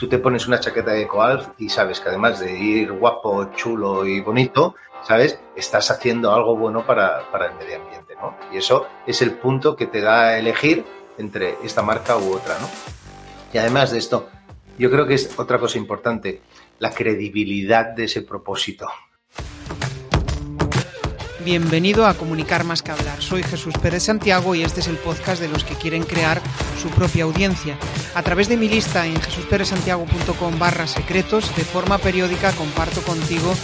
[0.00, 4.06] tú te pones una chaqueta de Coalf y sabes que además de ir guapo, chulo
[4.06, 4.74] y bonito,
[5.06, 5.38] ¿sabes?
[5.54, 8.34] Estás haciendo algo bueno para, para el medio ambiente, ¿no?
[8.50, 10.86] Y eso es el punto que te da a elegir
[11.18, 12.68] entre esta marca u otra, ¿no?
[13.52, 14.30] Y además de esto,
[14.78, 16.40] yo creo que es otra cosa importante,
[16.78, 18.88] la credibilidad de ese propósito.
[21.44, 23.22] Bienvenido a Comunicar más que hablar.
[23.22, 26.42] Soy Jesús Pérez Santiago y este es el podcast de los que quieren crear
[26.80, 27.78] su propia audiencia.
[28.14, 33.54] A través de mi lista en jesusperezsantiago.com barra secretos, de forma periódica comparto contigo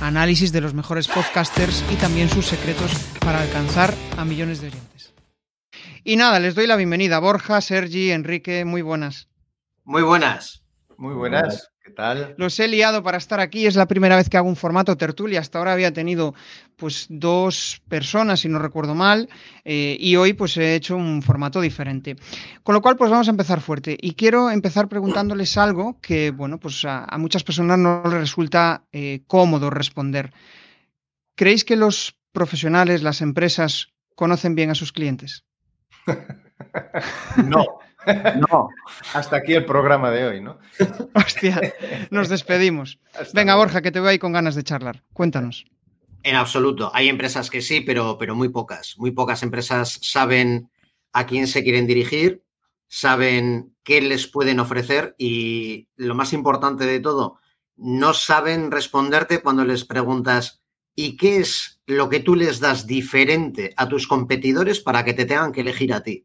[0.00, 5.12] análisis de los mejores podcasters y también sus secretos para alcanzar a millones de oyentes.
[6.04, 7.18] Y nada, les doy la bienvenida.
[7.18, 9.28] Borja, Sergi, Enrique, muy buenas.
[9.82, 10.62] Muy buenas.
[10.96, 11.73] Muy buenas.
[12.36, 13.66] Los he liado para estar aquí.
[13.66, 15.40] Es la primera vez que hago un formato tertulia.
[15.40, 16.34] Hasta ahora había tenido
[16.76, 19.28] pues dos personas, si no recuerdo mal,
[19.64, 22.16] eh, y hoy pues he hecho un formato diferente.
[22.62, 23.96] Con lo cual pues vamos a empezar fuerte.
[24.00, 28.84] Y quiero empezar preguntándoles algo que, bueno, pues a, a muchas personas no les resulta
[28.92, 30.32] eh, cómodo responder.
[31.36, 35.44] ¿Creéis que los profesionales, las empresas, conocen bien a sus clientes?
[37.44, 37.78] no.
[38.50, 38.68] No,
[39.12, 40.58] hasta aquí el programa de hoy, ¿no?
[41.14, 41.60] Hostia,
[42.10, 42.98] nos despedimos.
[43.18, 43.56] Hasta Venga.
[43.56, 45.02] Borja, que te veo ahí con ganas de charlar.
[45.12, 45.64] Cuéntanos.
[46.22, 46.90] En absoluto.
[46.94, 48.94] Hay empresas que sí, pero, pero muy pocas.
[48.98, 50.70] Muy pocas empresas saben
[51.12, 52.42] a quién se quieren dirigir,
[52.88, 57.38] saben qué les pueden ofrecer y lo más importante de todo,
[57.76, 63.74] no saben responderte cuando les preguntas ¿y qué es lo que tú les das diferente
[63.76, 66.24] a tus competidores para que te tengan que elegir a ti?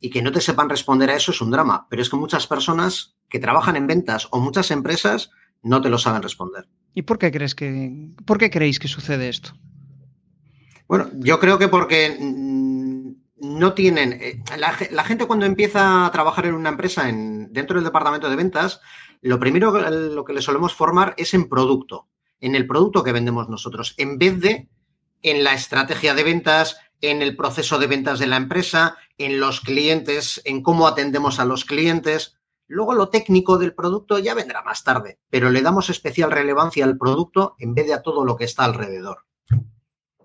[0.00, 1.86] Y que no te sepan responder a eso es un drama.
[1.88, 5.30] Pero es que muchas personas que trabajan en ventas o muchas empresas
[5.62, 6.68] no te lo saben responder.
[6.94, 9.52] ¿Y por qué crees que, por qué creéis que sucede esto?
[10.86, 14.42] Bueno, yo creo que porque no tienen.
[14.58, 18.36] La, la, gente cuando empieza a trabajar en una empresa en, dentro del departamento de
[18.36, 18.80] ventas,
[19.22, 22.08] lo primero lo que le solemos formar es en producto,
[22.40, 24.68] en el producto que vendemos nosotros, en vez de
[25.22, 29.60] en la estrategia de ventas, en el proceso de ventas de la empresa, en los
[29.60, 32.36] clientes, en cómo atendemos a los clientes.
[32.66, 36.98] Luego lo técnico del producto ya vendrá más tarde, pero le damos especial relevancia al
[36.98, 39.24] producto en vez de a todo lo que está alrededor.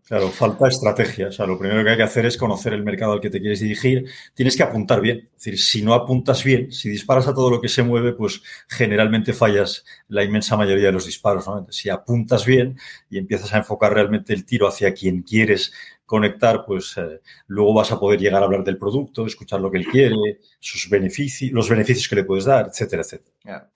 [0.10, 1.28] Claro, falta estrategia.
[1.28, 3.40] O sea, lo primero que hay que hacer es conocer el mercado al que te
[3.40, 4.10] quieres dirigir.
[4.34, 5.30] Tienes que apuntar bien.
[5.38, 8.42] Es decir, si no apuntas bien, si disparas a todo lo que se mueve, pues
[8.68, 11.46] generalmente fallas la inmensa mayoría de los disparos.
[11.46, 11.68] ¿no?
[11.70, 15.74] Si apuntas bien y empiezas a enfocar realmente el tiro hacia quien quieres
[16.10, 19.78] conectar, pues eh, luego vas a poder llegar a hablar del producto, escuchar lo que
[19.78, 23.70] él quiere, sus beneficios, los beneficios que le puedes dar, etcétera, etcétera.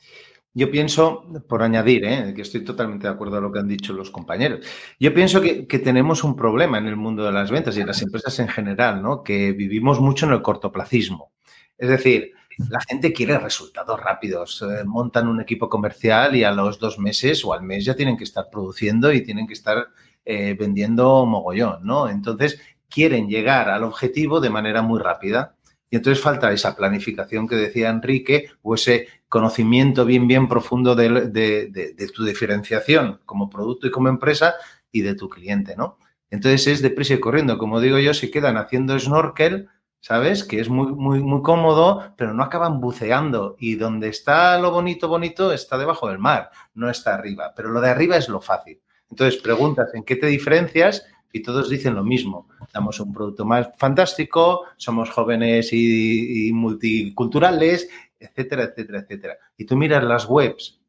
[0.56, 2.34] Yo pienso, por añadir, ¿eh?
[2.36, 4.66] que estoy totalmente de acuerdo a lo que han dicho los compañeros,
[5.00, 7.88] yo pienso que, que, tenemos un problema en el mundo de las ventas y en
[7.88, 9.22] las empresas en general, ¿no?
[9.22, 11.34] que vivimos mucho en el cortoplacismo.
[11.78, 12.34] Es decir,
[12.70, 17.46] la gente quiere resultados rápidos, eh, montan un equipo comercial y a los dos meses
[17.46, 19.88] o al mes ya tienen que estar produciendo y tienen que estar
[20.26, 22.10] eh, vendiendo mogollón, ¿no?
[22.10, 22.60] Entonces,
[22.94, 25.56] quieren llegar al objetivo de manera muy rápida.
[25.90, 31.10] Y entonces falta esa planificación que decía Enrique o ese conocimiento bien, bien profundo de,
[31.30, 34.56] de, de, tu diferenciación como producto y como empresa
[34.92, 35.98] y de tu cliente, ¿no?
[36.30, 37.58] Entonces es deprisa y corriendo.
[37.58, 39.70] Como digo yo, se quedan haciendo snorkel,
[40.02, 40.44] ¿sabes?
[40.44, 43.56] Que es muy, muy, muy cómodo, pero no acaban buceando.
[43.60, 47.54] Y donde está lo bonito, bonito, está debajo del mar, no está arriba.
[47.56, 48.83] Pero lo de arriba es lo fácil.
[49.14, 52.50] Entonces preguntas en qué te diferencias y todos dicen lo mismo.
[52.74, 57.88] Damos un producto más fantástico, somos jóvenes y, multiculturales,
[58.20, 59.38] etcétera, etcétera, etcétera.
[59.56, 60.80] Y tú miras las webs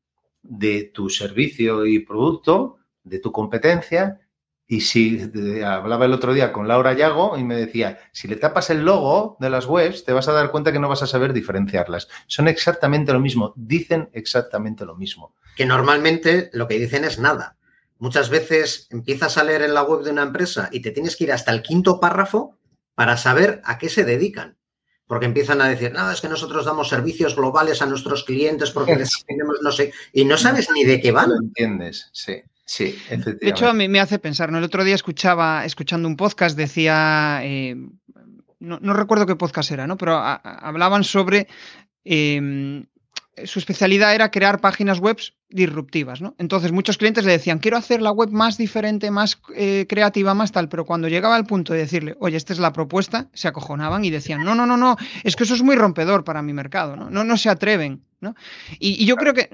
[0.42, 4.22] de tu servicio y producto, de tu competencia,
[4.66, 5.20] y si
[5.62, 9.36] hablaba el otro día con Laura Yago y me decía, si le tapas el logo
[9.38, 12.08] de las webs, te vas a dar cuenta que no vas a saber diferenciarlas.
[12.26, 15.34] Son exactamente lo mismo, dicen exactamente lo mismo.
[15.56, 17.58] Que normalmente lo que dicen es nada.
[18.04, 21.24] Muchas veces empiezas a leer en la web de una empresa y te tienes que
[21.24, 22.58] ir hasta el quinto párrafo
[22.94, 24.58] para saber a qué se dedican.
[25.06, 28.94] Porque empiezan a decir, no, es que nosotros damos servicios globales a nuestros clientes porque
[28.94, 31.30] les tenemos no sé, y no sabes ni de qué van.
[31.44, 32.42] Entiendes, sí.
[32.66, 34.58] Sí, de hecho, a mí me hace pensar, ¿no?
[34.58, 37.74] El otro día escuchaba, escuchando un podcast, decía, eh,
[38.58, 39.96] no, no, recuerdo qué podcast era, ¿no?
[39.96, 41.48] Pero a, a, hablaban sobre
[42.04, 42.84] eh,
[43.44, 45.16] su especialidad era crear páginas web
[45.48, 46.34] disruptivas, ¿no?
[46.38, 50.52] Entonces muchos clientes le decían, quiero hacer la web más diferente, más eh, creativa, más
[50.52, 54.04] tal, pero cuando llegaba al punto de decirle, oye, esta es la propuesta, se acojonaban
[54.04, 56.96] y decían, no, no, no, no, es que eso es muy rompedor para mi mercado,
[56.96, 57.10] ¿no?
[57.10, 58.02] No, no se atreven.
[58.78, 59.50] Y, yo creo que,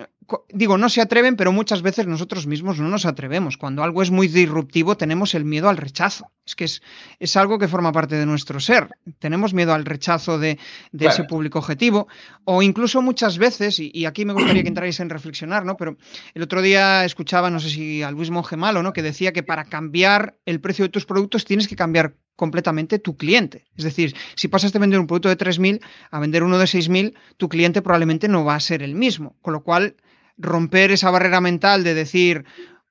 [0.51, 3.57] digo, no se atreven, pero muchas veces nosotros mismos no nos atrevemos.
[3.57, 6.31] Cuando algo es muy disruptivo, tenemos el miedo al rechazo.
[6.47, 6.83] Es que es,
[7.19, 8.89] es algo que forma parte de nuestro ser.
[9.19, 10.59] Tenemos miedo al rechazo de,
[10.99, 12.09] ese público objetivo.
[12.45, 15.77] O incluso muchas veces, y, aquí me gustaría que entráis en reflexionar, ¿no?
[15.81, 15.97] Pero
[16.35, 18.93] el otro día escuchaba, no sé si a Luis Monge Malo, ¿no?
[18.93, 23.17] Que decía que para cambiar el precio de tus productos tienes que cambiar completamente tu
[23.17, 23.65] cliente.
[23.79, 25.81] Es decir, si pasas de vender un producto de 3.000
[26.11, 29.39] a vender uno de 6.000, tu cliente probablemente no va a ser el mismo.
[29.41, 29.97] Con lo cual,
[30.37, 32.45] romper esa barrera mental de decir,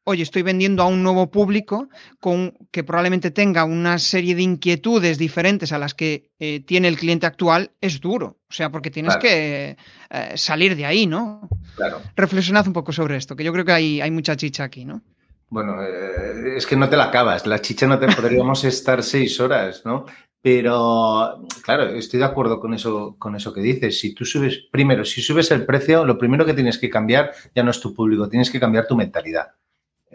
[0.09, 1.87] oye, estoy vendiendo a un nuevo público
[2.19, 6.97] con, que probablemente tenga una serie de inquietudes diferentes a las que eh, tiene el
[6.97, 8.39] cliente actual, es duro.
[8.49, 9.77] O sea, porque tienes que
[10.09, 11.47] eh, salir de ahí, ¿no?
[11.75, 12.01] Claro.
[12.15, 15.03] Reflexionad un poco sobre esto, que yo creo que hay, hay mucha chicha aquí, ¿no?
[15.49, 17.45] Bueno, eh, es que no te la acabas.
[17.45, 20.05] La chicha no te podríamos estar seis horas, ¿no?
[20.41, 23.99] Pero, claro, estoy de acuerdo con eso, con eso que dices.
[23.99, 27.61] Si tú subes, primero, si subes el precio, lo primero que tienes que cambiar ya
[27.61, 29.51] no es tu público, tienes que cambiar tu mentalidad.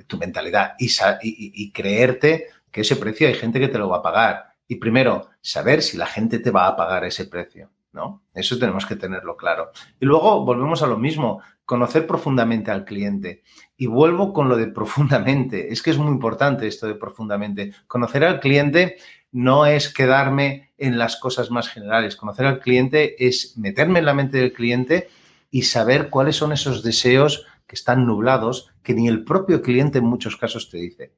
[0.06, 4.54] Tu mentalidad y, creerte que ese precio hay gente que te lo va a pagar.
[4.66, 8.22] Y primero, saber si la gente te va a pagar ese precio, ¿no?
[8.32, 9.70] Eso tenemos que tenerlo claro.
[10.00, 13.42] Y luego volvemos a lo mismo conocer profundamente al cliente.
[13.76, 15.72] Y vuelvo con lo de profundamente.
[15.72, 17.72] Es que es muy importante esto de profundamente.
[17.86, 18.96] Conocer al cliente
[19.32, 22.16] no es quedarme en las cosas más generales.
[22.16, 25.08] Conocer al cliente es meterme en la mente del cliente
[25.50, 30.04] y saber cuáles son esos deseos que están nublados que ni el propio cliente en
[30.04, 31.12] muchos casos te dice.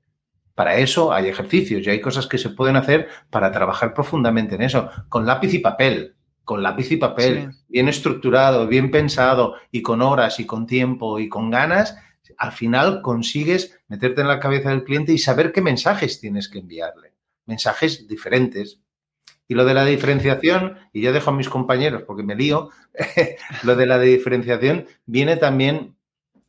[0.54, 4.62] Para eso hay ejercicios y hay cosas que se pueden hacer para trabajar profundamente en
[4.62, 6.16] eso, con lápiz y papel
[6.46, 11.28] con lápiz y papel, bien estructurado, bien pensado y con horas y con tiempo y
[11.28, 11.98] con ganas,
[12.38, 16.60] al final consigues meterte en la cabeza del cliente y saber qué mensajes tienes que
[16.60, 17.14] enviarle.
[17.46, 18.80] Mensajes diferentes.
[19.48, 22.70] Y lo de la diferenciación, y ya dejo a mis compañeros porque me lío,
[23.64, 25.95] lo de la diferenciación viene también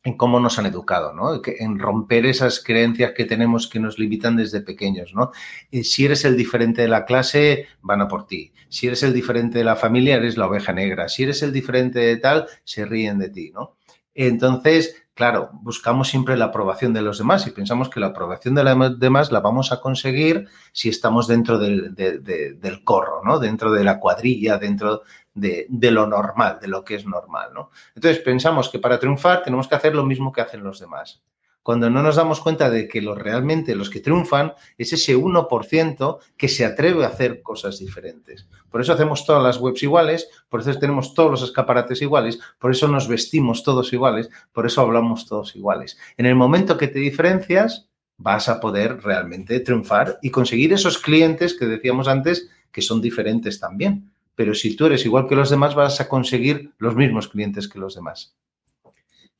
[0.08, 1.40] en cómo nos han educado, ¿no?
[1.44, 5.32] En romper esas creencias que tenemos que nos limitan desde pequeños, ¿no?
[5.70, 8.52] Eh, si eres el diferente de la clase, van a por ti.
[8.68, 11.08] Si eres el diferente de la familia, eres la oveja negra.
[11.08, 13.76] Si eres el diferente de tal, se ríen de ti, ¿no?
[14.14, 18.64] Entonces, claro, buscamos siempre la aprobación de los demás y pensamos que la aprobación de
[18.64, 23.38] los demás la vamos a conseguir si estamos dentro del, del corro, ¿no?
[23.38, 25.02] Dentro de la cuadrilla, dentro
[25.40, 27.70] de, lo normal, de lo que es normal, ¿no?
[27.94, 31.22] Entonces pensamos que para triunfar tenemos que hacer lo mismo que hacen los demás.
[31.62, 36.18] Cuando no nos damos cuenta de que los, realmente los que triunfan es ese 1%
[36.36, 38.48] que se atreve a hacer cosas diferentes.
[38.70, 42.70] Por eso hacemos todas las webs iguales, por eso tenemos todos los escaparates iguales, por
[42.70, 45.98] eso nos vestimos todos iguales, por eso hablamos todos iguales.
[46.16, 51.54] En el momento que te diferencias, vas a poder realmente triunfar y conseguir esos clientes
[51.56, 55.74] que decíamos antes que son diferentes también pero si tú eres igual que los demás
[55.74, 58.36] vas a conseguir los mismos clientes que los demás.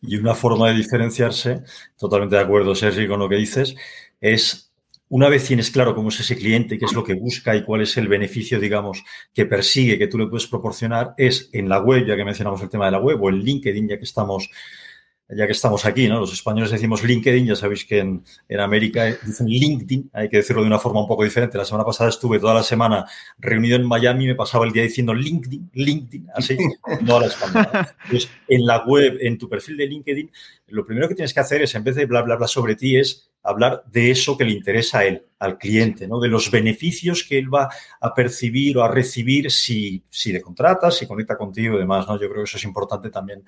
[0.02, 1.62] Y una forma de diferenciarse,
[1.96, 3.76] totalmente de acuerdo, Sergi, con lo que dices,
[4.20, 4.72] es
[5.08, 7.82] una vez tienes claro cómo es ese cliente, qué es lo que busca y cuál
[7.82, 12.04] es el beneficio, digamos, que persigue, que tú le puedes proporcionar, es en la web,
[12.04, 14.50] ya que mencionamos el tema de la web, o en LinkedIn, ya que estamos
[15.30, 16.20] ya que estamos aquí, ¿no?
[16.20, 18.24] Los españoles decimos LinkedIn, ya sabéis que en,
[18.58, 21.58] América dicen LinkedIn, hay que decirlo de una forma un poco diferente.
[21.58, 23.04] La semana pasada estuve toda la semana
[23.38, 26.56] reunido en Miami y me pasaba el día diciendo LinkedIn, LinkedIn, así,
[27.02, 27.96] no a la española.
[28.04, 30.30] Entonces, en la web, en tu perfil de LinkedIn,
[30.68, 32.96] lo primero que tienes que hacer es, en vez de bla, bla, bla sobre ti,
[32.96, 36.20] es hablar de eso que le interesa a él, al cliente, ¿no?
[36.20, 37.68] De los beneficios que él va
[38.00, 42.14] a percibir o a recibir si, si le contratas, si conecta contigo y demás, ¿no?
[42.14, 43.44] Yo creo que eso es importante también,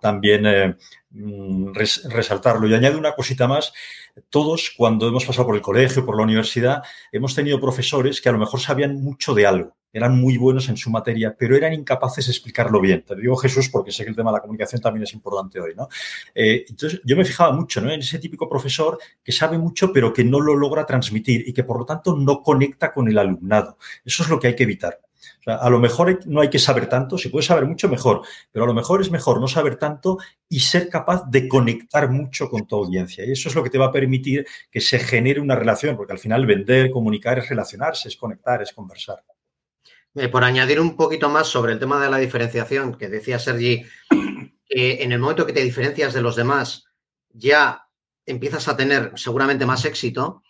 [0.00, 0.76] también eh,
[1.10, 2.68] mm, resaltarlo.
[2.68, 3.72] Y añade una cosita más.
[4.28, 8.32] Todos, cuando hemos pasado por el colegio, por la universidad, hemos tenido profesores que a
[8.32, 12.26] lo mejor sabían mucho de algo eran muy buenos en su materia, pero eran incapaces
[12.26, 13.04] de explicarlo bien.
[13.06, 15.74] Te digo Jesús porque sé que el tema de la comunicación también es importante hoy,
[15.76, 15.88] ¿no?
[16.34, 17.90] Eh, entonces, yo me fijaba mucho ¿no?
[17.90, 21.64] en ese típico profesor que sabe mucho, pero que no lo logra transmitir y que
[21.64, 23.78] por lo tanto no conecta con el alumnado.
[24.04, 25.00] Eso es lo que hay que evitar.
[25.46, 28.68] a lo mejor no hay que saber tanto, si puedes saber mucho, mejor, pero a
[28.68, 30.18] lo mejor es mejor no saber tanto
[30.48, 33.24] y ser capaz de conectar mucho con tu audiencia.
[33.26, 36.12] Y eso es lo que te va a permitir que se genere una relación, porque
[36.12, 39.22] al final vender, comunicar es relacionarse, es conectar, es conversar.
[40.14, 43.84] Eh, por añadir un poquito más sobre el tema de la diferenciación, que decía Sergi,
[44.68, 46.84] que en el momento que te diferencias de los demás,
[47.32, 47.86] ya
[48.26, 50.42] empiezas a tener seguramente más éxito.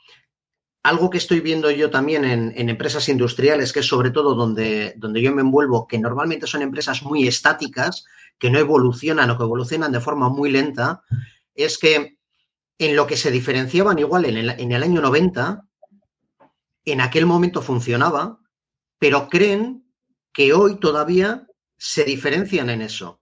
[0.83, 5.21] Algo que estoy viendo yo también en, empresas industriales, que es sobre todo donde, donde
[5.21, 8.07] yo me envuelvo, que normalmente son empresas muy estáticas,
[8.38, 11.02] que no evolucionan o que evolucionan de forma muy lenta,
[11.55, 12.17] es que
[12.81, 15.62] en lo que se diferenciaban igual en el, año 90,
[16.87, 18.39] en aquel momento funcionaba,
[19.00, 19.83] pero creen
[20.33, 23.21] que hoy todavía se diferencian en eso.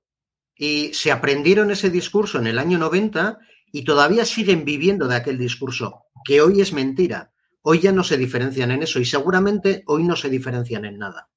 [0.57, 3.39] Y se aprendieron ese discurso en el año 90
[3.71, 7.33] y todavía siguen viviendo de aquel discurso, que hoy es mentira.
[7.63, 11.31] Hoy ya no se diferencian en eso y seguramente hoy no se diferencian en nada.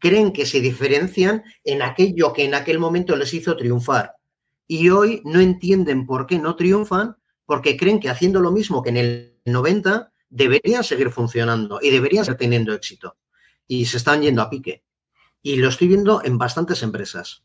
[0.00, 4.16] Creen que se diferencian en aquello que en aquel momento les hizo triunfar.
[4.66, 8.90] Y hoy no entienden por qué no triunfan, porque creen que haciendo lo mismo que
[8.90, 13.16] en el 90 deberían seguir funcionando y deberían seguir teniendo éxito.
[13.66, 14.84] Y se están yendo a pique.
[15.42, 17.42] Y lo estoy viendo en bastantes empresas.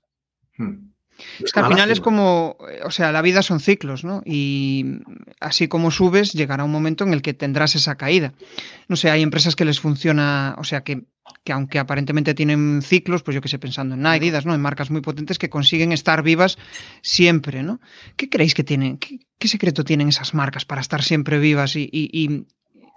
[0.57, 0.91] Hmm.
[1.43, 4.21] Es que al final es como, o sea, la vida son ciclos, ¿no?
[4.25, 5.01] Y
[5.39, 8.33] así como subes, llegará un momento en el que tendrás esa caída.
[8.87, 11.03] No sé, hay empresas que les funciona, o sea, que,
[11.43, 14.55] que aunque aparentemente tienen ciclos, pues yo que sé, pensando en Nike, ¿no?
[14.55, 16.57] En marcas muy potentes que consiguen estar vivas
[17.01, 17.79] siempre, ¿no?
[18.15, 18.97] ¿Qué creéis que tienen?
[18.97, 22.45] ¿Qué, secreto tienen esas marcas para estar siempre vivas y, y,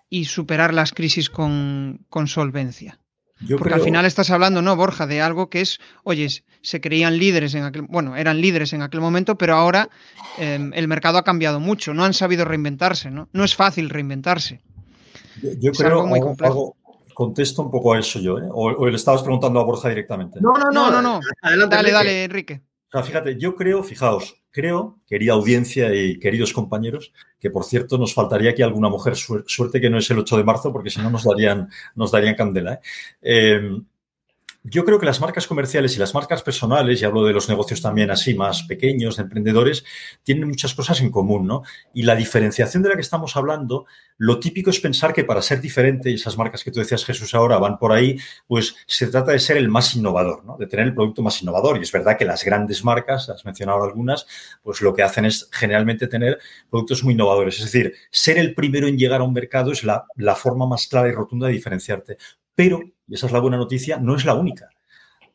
[0.08, 3.00] y superar las crisis con, con solvencia?
[3.58, 6.28] Porque al final estás hablando, ¿no, Borja, de algo que es, oye,
[6.62, 9.90] se creían líderes en aquel, bueno, eran líderes en aquel momento, pero ahora
[10.38, 13.28] em, el mercado ha cambiado mucho, no han sabido reinventarse, ¿no?
[13.32, 14.62] No es fácil reinventarse.
[15.60, 16.20] Yo, creo, muy
[17.12, 18.48] contesto un poco a eso yo, ¿eh?
[18.50, 20.40] o, le estabas preguntando a Borja directamente.
[20.40, 21.20] No, no, no, no, no.
[21.68, 22.62] dale, dale, Enrique
[23.02, 28.52] fíjate, yo creo, fijaos, creo, querida audiencia y queridos compañeros, que por cierto nos faltaría
[28.52, 31.24] aquí alguna mujer, suerte que no es el 8 de marzo, porque si no nos
[31.24, 32.74] darían, nos darían candela.
[32.74, 32.80] ¿eh?
[33.20, 33.80] eh
[34.66, 37.82] yo creo que las marcas comerciales y las marcas personales, y hablo de los negocios
[37.82, 39.84] también así más pequeños, de emprendedores,
[40.22, 41.62] tienen muchas cosas en común, ¿no?
[41.92, 43.84] Y la diferenciación de la que estamos hablando,
[44.16, 47.34] lo típico es pensar que para ser diferente, y esas marcas que tú decías, Jesús,
[47.34, 50.56] ahora van por ahí, pues se trata de ser el más innovador, ¿no?
[50.56, 51.76] De tener el producto más innovador.
[51.76, 54.26] Y es verdad que las grandes marcas, has mencionado algunas,
[54.62, 56.38] pues lo que hacen es generalmente tener
[56.70, 57.58] productos muy innovadores.
[57.58, 60.86] Es decir, ser el primero en llegar a un mercado es la, la forma más
[60.86, 62.16] clara y rotunda de diferenciarte.
[62.54, 64.68] Pero y esa es la buena noticia, no es la única.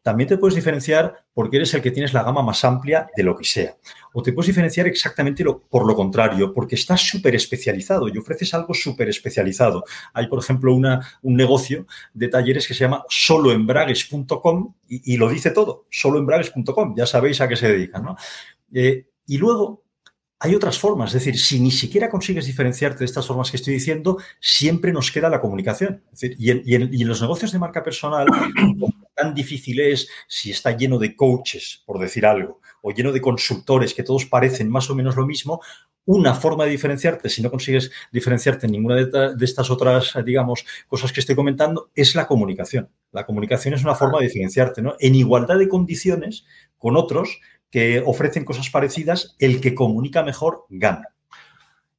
[0.01, 3.35] También te puedes diferenciar porque eres el que tienes la gama más amplia de lo
[3.35, 3.75] que sea.
[4.13, 8.73] O te puedes diferenciar exactamente por lo contrario, porque estás súper especializado y ofreces algo
[8.73, 9.83] súper especializado.
[10.13, 15.27] Hay, por ejemplo, una, un negocio de talleres que se llama soloembragues.com y, y, lo
[15.27, 18.03] dice todo, soloembragues.com, ya sabéis a qué se dedican.
[18.03, 18.15] ¿no?
[18.73, 19.83] Eh, y luego
[20.41, 23.73] hay otras formas, es decir, si ni siquiera consigues diferenciarte de estas formas que estoy
[23.73, 26.01] diciendo, siempre nos queda la comunicación.
[26.21, 28.25] y, en, los negocios de marca personal,
[29.15, 33.93] tan difícil es si está lleno de coaches, por decir algo, o lleno de consultores
[33.93, 35.59] que todos parecen más o menos lo mismo,
[36.05, 41.11] una forma de diferenciarte, si no consigues diferenciarte en ninguna de, estas otras, digamos, cosas
[41.11, 42.89] que estoy comentando, es la comunicación.
[43.11, 44.95] La comunicación es una forma de diferenciarte, ¿no?
[44.99, 46.45] En igualdad de condiciones
[46.77, 51.09] con otros, que ofrecen cosas parecidas, el que comunica mejor gana.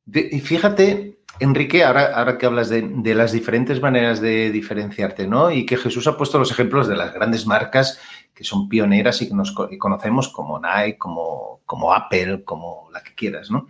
[0.06, 5.50] y fíjate, Enrique, ahora, ahora que hablas de, las diferentes maneras de diferenciarte, ¿no?
[5.50, 7.98] Y que Jesús ha puesto los ejemplos de las grandes marcas
[8.34, 13.14] que son pioneras y que nos conocemos como Nike, como, como Apple, como la que
[13.14, 13.68] quieras, ¿no?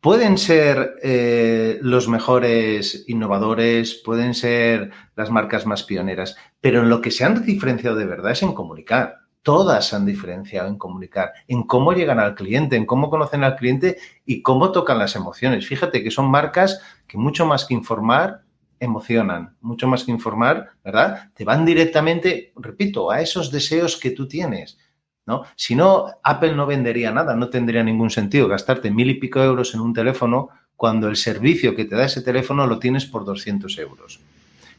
[0.00, 7.00] Pueden ser eh, los mejores innovadores, pueden ser las marcas más pioneras, pero en lo
[7.00, 11.64] que se han diferenciado de verdad es en comunicar todas han diferenciado en comunicar, en
[11.64, 15.66] cómo llegan al cliente, en cómo conocen al cliente y cómo tocan las emociones.
[15.66, 18.42] Fíjate que son marcas que mucho más que informar,
[18.80, 21.30] emocionan, mucho más que informar, ¿verdad?
[21.34, 24.78] Te van directamente, repito, a esos deseos que tú tienes.
[25.26, 25.44] ¿no?
[25.54, 29.74] Si no, Apple no vendería nada, no tendría ningún sentido gastarte mil y pico euros
[29.74, 33.78] en un teléfono cuando el servicio que te da ese teléfono lo tienes por 200
[33.78, 34.20] euros.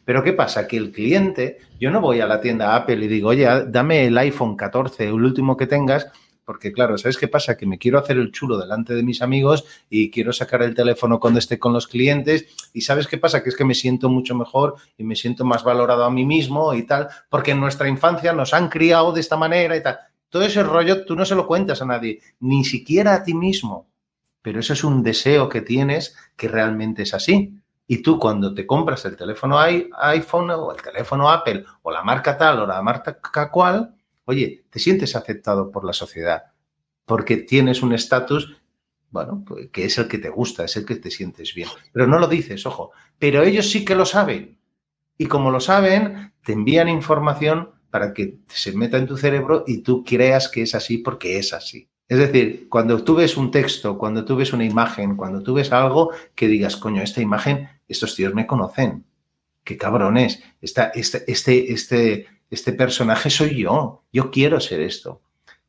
[0.05, 0.67] Pero ¿qué pasa?
[0.67, 4.17] Que el cliente, yo no voy a la tienda Apple y digo, oye, dame el
[4.17, 6.07] iPhone 14, el último que tengas,
[6.45, 7.55] porque claro, ¿sabes qué pasa?
[7.55, 11.19] Que me quiero hacer el chulo delante de mis amigos y quiero sacar el teléfono
[11.19, 13.41] cuando esté con los clientes y ¿sabes qué pasa?
[13.41, 16.73] Que es que me siento mucho mejor y me siento más valorado a mí mismo
[16.73, 19.99] y tal, porque en nuestra infancia nos han criado de esta manera y tal.
[20.29, 23.87] Todo ese rollo tú no se lo cuentas a nadie, ni siquiera a ti mismo,
[24.41, 27.62] pero eso es un deseo que tienes que realmente es así.
[27.93, 32.35] Y tú cuando te compras el teléfono iPhone o el teléfono Apple o la marca
[32.35, 33.19] tal o la marca
[33.51, 33.95] cual,
[34.25, 36.41] oye, te sientes aceptado por la sociedad
[37.05, 38.57] porque tienes un estatus,
[39.11, 41.69] bueno, pues, que es el que te gusta, es el que te sientes bien.
[41.91, 42.93] Pero no lo dices, ojo.
[43.19, 44.57] Pero ellos sí que lo saben.
[45.15, 49.83] Y como lo saben, te envían información para que se meta en tu cerebro y
[49.83, 51.91] tú creas que es así porque es así.
[52.07, 55.71] Es decir, cuando tú ves un texto, cuando tú ves una imagen, cuando tú ves
[55.71, 59.05] algo que digas, coño, esta imagen, estos tíos me conocen.
[59.63, 60.43] Qué cabrones.
[60.61, 60.91] este,
[61.27, 64.03] este, este, este personaje soy yo.
[64.11, 65.21] Yo quiero ser esto.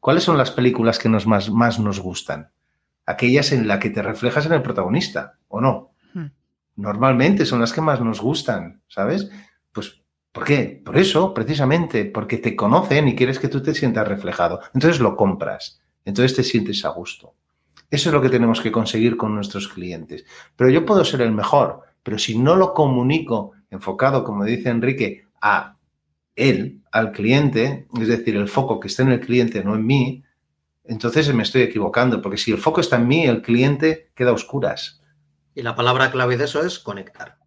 [0.05, 2.51] ¿cuáles son las películas que nos más, más nos gustan?
[3.07, 5.93] Aquellas en las que te reflejas en el protagonista, ¿o no?
[6.13, 6.27] Hmm.
[6.77, 9.31] Normalmente son las que más nos gustan, ¿sabes?
[9.73, 10.83] Pues, ¿por qué?
[10.85, 14.61] Por eso, precisamente, porque te conocen y quieres que tú te sientas reflejado.
[14.75, 17.35] Entonces lo compras, entonces te sientes a gusto.
[17.91, 20.25] Eso es lo que tenemos que conseguir con nuestros clientes.
[20.57, 25.27] Pero yo puedo ser el mejor, pero si no lo comunico enfocado, como dice Enrique,
[25.41, 25.77] a
[26.37, 30.25] él, al cliente, es decir, el foco que está en el cliente, no en mí,
[30.85, 34.35] entonces me estoy equivocando, porque si el foco está en mí, el cliente queda a
[34.35, 35.03] oscuras.
[35.55, 37.39] Y la palabra clave de eso es conectar.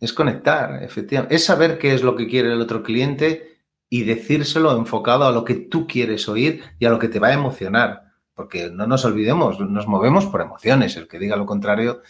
[0.00, 1.34] Es conectar, efectivamente.
[1.34, 3.59] Es saber qué es lo que quiere el otro cliente
[3.90, 7.28] y decírselo enfocado a lo que tú quieres oír y a lo que te va
[7.28, 8.04] a emocionar.
[8.34, 10.96] Porque no nos olvidemos, nos movemos por emociones.
[10.96, 12.00] El que diga lo contrario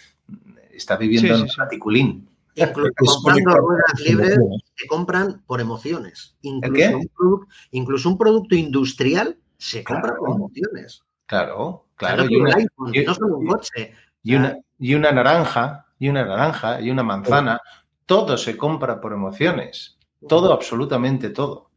[0.71, 2.29] está viviendo en un raticulín.
[2.55, 2.93] Incluso
[3.25, 4.39] comprando ruedas libres
[4.77, 6.37] se compran por emociones.
[6.43, 11.03] Incluso, Un incluso un producto industrial se compra por emociones.
[11.25, 12.27] Claro, claro.
[12.29, 12.57] y, una,
[13.07, 13.95] no solo un coche.
[14.23, 17.61] Y una, y una naranja, y una naranja, y una manzana,
[18.05, 19.97] todo se compra por emociones.
[20.29, 21.70] Todo, absolutamente todo.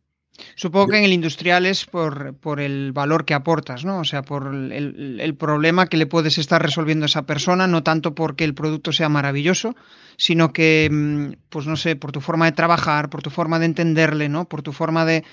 [0.56, 4.00] Supongo que en el industrial es por, por, el valor que aportas, ¿no?
[4.00, 7.84] O sea, por el, el, problema que le puedes estar resolviendo a esa persona, no
[7.84, 9.76] tanto porque el producto sea maravilloso,
[10.18, 13.66] sino que, mm, pues no sé, por tu forma de trabajar, por tu forma de
[13.66, 14.46] entenderle, ¿no?
[14.46, 15.24] Por tu forma de...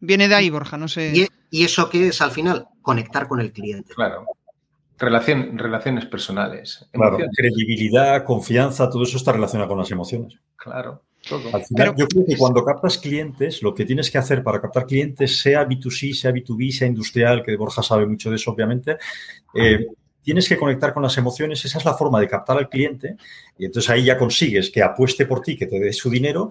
[0.00, 1.12] Viene de ahí, Borja, no sé.
[1.14, 2.66] ¿Y, y eso qué es al final?
[2.82, 3.94] Conectar con el cliente.
[3.94, 4.26] Claro.
[4.98, 6.86] Relación, relaciones personales.
[6.92, 10.38] Claro, credibilidad, confianza, todo eso está relacionado con las emociones.
[10.56, 11.02] Claro.
[11.52, 14.86] Al final, yo creo que cuando captas clientes, lo que tienes que hacer para captar
[14.86, 18.96] clientes, sea B2C, sea B2B, sea industrial, que Borja sabe mucho de eso, obviamente,
[19.54, 19.86] eh,
[20.26, 23.16] tienes que conectar con las emociones, esa es la forma de captar al cliente
[23.56, 26.50] y entonces ahí ya consigues que apueste por ti, que te dé su dinero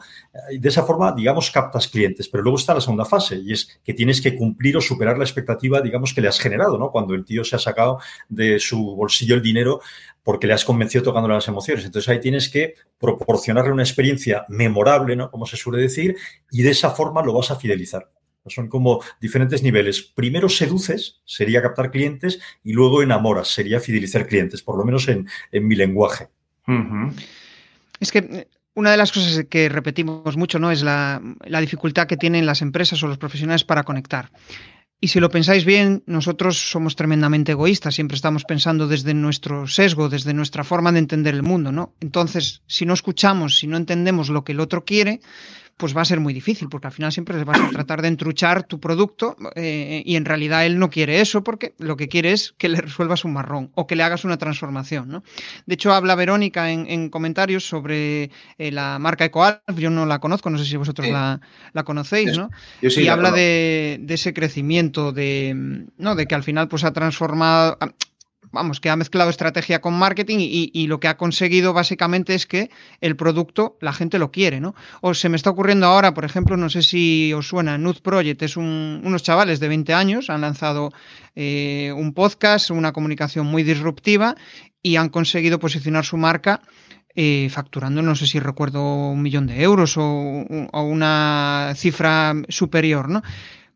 [0.50, 2.30] y de esa forma, digamos, captas clientes.
[2.30, 5.26] Pero luego está la segunda fase y es que tienes que cumplir o superar la
[5.26, 6.90] expectativa, digamos, que le has generado, ¿no?
[6.90, 9.82] Cuando el tío se ha sacado de su bolsillo el dinero
[10.24, 11.84] porque le has convencido tocándole las emociones.
[11.84, 15.30] Entonces ahí tienes que proporcionarle una experiencia memorable, ¿no?
[15.30, 16.16] Como se suele decir,
[16.50, 18.10] y de esa forma lo vas a fidelizar.
[18.48, 20.02] Son como diferentes niveles.
[20.02, 25.28] Primero seduces, sería captar clientes, y luego enamoras, sería fidelizar clientes, por lo menos en,
[25.52, 26.28] mi lenguaje.
[28.00, 30.72] Es que eh, una de las cosas que repetimos mucho ¿no?
[30.72, 34.32] es la, la, dificultad que tienen las empresas o los profesionales para conectar.
[35.02, 40.10] Y si lo pensáis bien, nosotros somos tremendamente egoístas, siempre estamos pensando desde nuestro sesgo,
[40.10, 41.94] desde nuestra forma de entender el mundo, ¿no?
[42.00, 45.20] Entonces, si no escuchamos, si no entendemos lo que el otro quiere,
[45.78, 48.64] pues va a ser muy difícil, porque al final siempre vas a tratar de entruchar
[48.64, 52.54] tu producto eh, y en realidad él no quiere eso porque lo que quiere es
[52.58, 55.10] que le resuelvas un marrón o que le hagas una transformación.
[55.10, 55.24] ¿no?
[55.66, 60.50] De hecho, habla Verónica en, comentarios sobre eh, la marca EcoAlf, yo no la conozco,
[60.50, 61.40] no sé si vosotros la,
[61.84, 62.50] conocéis, ¿no?
[62.82, 66.16] y habla de, de, ese crecimiento, de, ¿no?
[66.16, 67.78] de que al final pues ha transformado
[68.56, 72.72] vamos, que ha mezclado estrategia con marketing y, lo que ha conseguido básicamente es que
[73.02, 74.74] el producto la gente lo quiere, ¿no?
[75.02, 78.42] O se me está ocurriendo ahora, por ejemplo, no sé si os suena, Nude Project
[78.42, 80.92] es unos chavales de 20 años, han lanzado
[81.36, 84.36] eh, un podcast, una comunicación muy disruptiva
[84.82, 86.62] y han conseguido posicionar su marca
[87.14, 93.10] eh, facturando, no sé si recuerdo, un millón de euros o, o una cifra superior,
[93.10, 93.22] ¿no?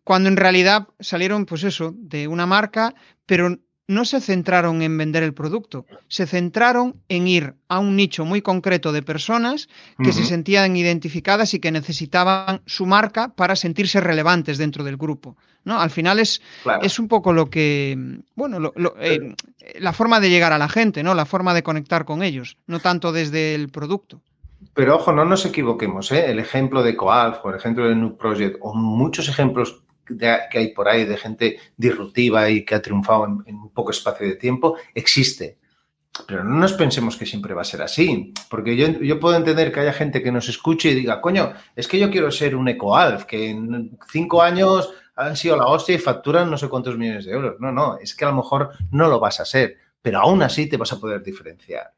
[0.03, 2.95] Cuando en realidad salieron, pues eso, de una marca,
[3.27, 3.59] pero
[3.89, 8.39] no se centraron en vender el producto, se centraron en ir a un nicho muy
[8.43, 14.59] concreto de personas que se sentían identificadas y que necesitaban su marca para sentirse relevantes
[14.59, 15.37] dentro del grupo.
[15.65, 15.81] ¿no?
[15.81, 16.39] Al final es,
[16.83, 17.97] es un poco lo que,
[18.35, 19.33] bueno, eh,
[19.79, 21.15] la forma de llegar a la gente, ¿no?
[21.15, 24.21] la forma de conectar con ellos, no tanto desde el producto.
[24.75, 26.29] Pero ojo, no nos equivoquemos, ¿eh?
[26.29, 29.81] el ejemplo de Coalf por el ejemplo de New Project o muchos ejemplos
[30.17, 34.27] que hay por ahí de gente disruptiva y que ha triunfado en, un poco espacio
[34.27, 35.57] de tiempo, existe.
[36.27, 39.71] Pero no nos pensemos que siempre va a ser así, porque yo, yo, puedo entender
[39.71, 42.67] que haya gente que nos escuche y diga, coño, es que yo quiero ser un
[42.67, 47.25] EcoAlf, que en cinco años han sido la hostia y facturan no sé cuántos millones
[47.25, 47.55] de euros.
[47.59, 50.67] No, no, es que a lo mejor no lo vas a ser, pero aún así
[50.67, 51.93] te vas a poder diferenciar.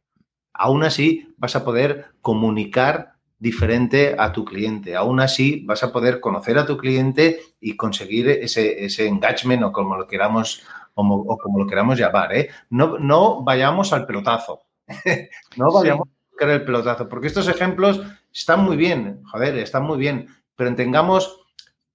[0.54, 4.96] Aún así vas a poder comunicar diferente a tu cliente.
[4.96, 9.72] Aún así, vas a poder conocer a tu cliente y conseguir ese, ese engagement o
[9.72, 12.36] como lo queramos, o como lo queramos llamar.
[12.36, 12.50] ¿eh?
[12.70, 14.62] No, no vayamos al pelotazo.
[15.58, 18.00] no vayamos a buscar el pelotazo, porque estos ejemplos
[18.32, 21.40] están muy bien, joder, están muy bien, pero tengamos,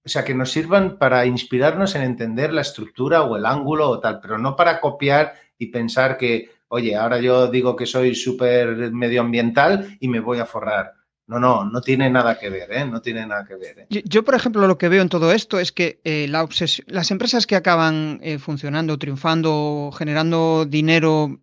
[0.05, 4.01] o sea, que nos sirvan para inspirarnos en entender la estructura o el ángulo o
[4.01, 8.91] tal, pero no para copiar y pensar que, oye, ahora yo digo que soy súper
[8.91, 12.87] medioambiental y me voy a forrar No, no, no tiene nada que ver, ¿eh?
[12.87, 13.87] No tiene nada que ver.
[13.91, 14.03] ¿eh?
[14.05, 16.49] Yo, por ejemplo, lo que veo en todo esto es que eh, la
[16.87, 21.41] las empresas que acaban eh, funcionando, triunfando, generando dinero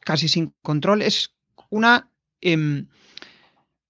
[0.00, 1.34] casi sin control, es
[1.70, 2.08] una...
[2.40, 2.86] Em,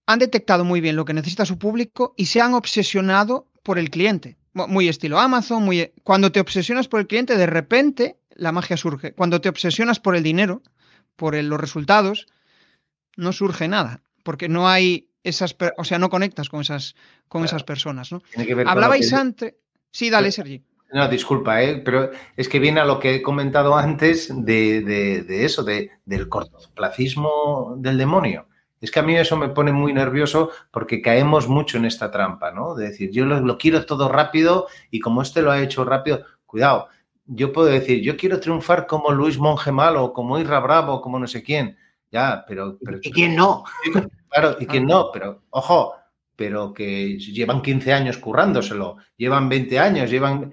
[0.06, 3.90] han detectado muy bien lo que necesita su público y se han obsesionado por el
[3.90, 4.38] cliente.
[4.54, 5.92] Muy estilo Amazon, muy...
[6.02, 9.12] Cuando te obsesionas por el cliente, de repente la magia surge.
[9.12, 10.62] Cuando te obsesionas por el dinero,
[11.14, 12.26] por los resultados,
[13.16, 16.94] no surge nada, porque no hay esas, o sea, no conectas con esas,
[17.28, 18.22] con esas personas, ¿no?
[18.66, 19.54] Hablabais antes.
[19.90, 20.62] Sí, dale, Sergi.
[20.92, 21.80] No, disculpa, ¿eh?
[21.84, 26.28] pero es que viene a lo que he comentado antes de, de, eso, de, del
[26.28, 28.48] cortoplacismo del demonio.
[28.80, 32.50] Es que a mí eso me pone muy nervioso porque caemos mucho en esta trampa,
[32.50, 32.74] ¿no?
[32.74, 36.88] De decir, yo lo, quiero todo rápido y como este lo ha hecho rápido, cuidado,
[37.26, 41.28] yo puedo decir, yo quiero triunfar como Luis Monge Malo, como Irra Bravo, como no
[41.28, 41.76] sé quién.
[42.10, 42.78] Ya, pero...
[42.84, 43.64] pero ¿Y quién no?
[44.30, 45.94] Claro, y quién no, pero ojo,
[46.36, 50.52] pero que llevan 15 años currándoselo, llevan 20 años, llevan...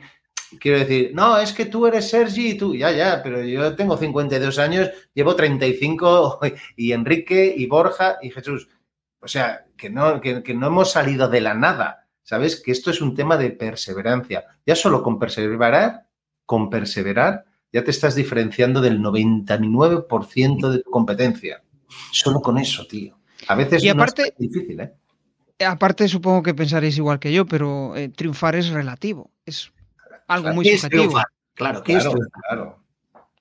[0.59, 3.97] Quiero decir, no, es que tú eres Sergi y tú, ya, ya, pero yo tengo
[3.97, 6.39] 52 años, llevo 35
[6.77, 8.69] y Enrique y Borja y Jesús.
[9.19, 12.61] O sea, que no, que, que no hemos salido de la nada, ¿sabes?
[12.61, 14.45] Que esto es un tema de perseverancia.
[14.65, 16.07] Ya solo con perseverar,
[16.45, 21.61] con perseverar, ya te estás diferenciando del 99% de tu competencia.
[22.11, 23.17] Solo con eso, tío.
[23.47, 24.93] A veces y aparte, es difícil, ¿eh?
[25.65, 29.31] Aparte, supongo que pensaréis igual que yo, pero eh, triunfar es relativo.
[29.45, 29.71] Es
[30.27, 31.19] algo muy subjetivo.
[31.55, 32.13] Claro, claro,
[32.47, 32.83] claro.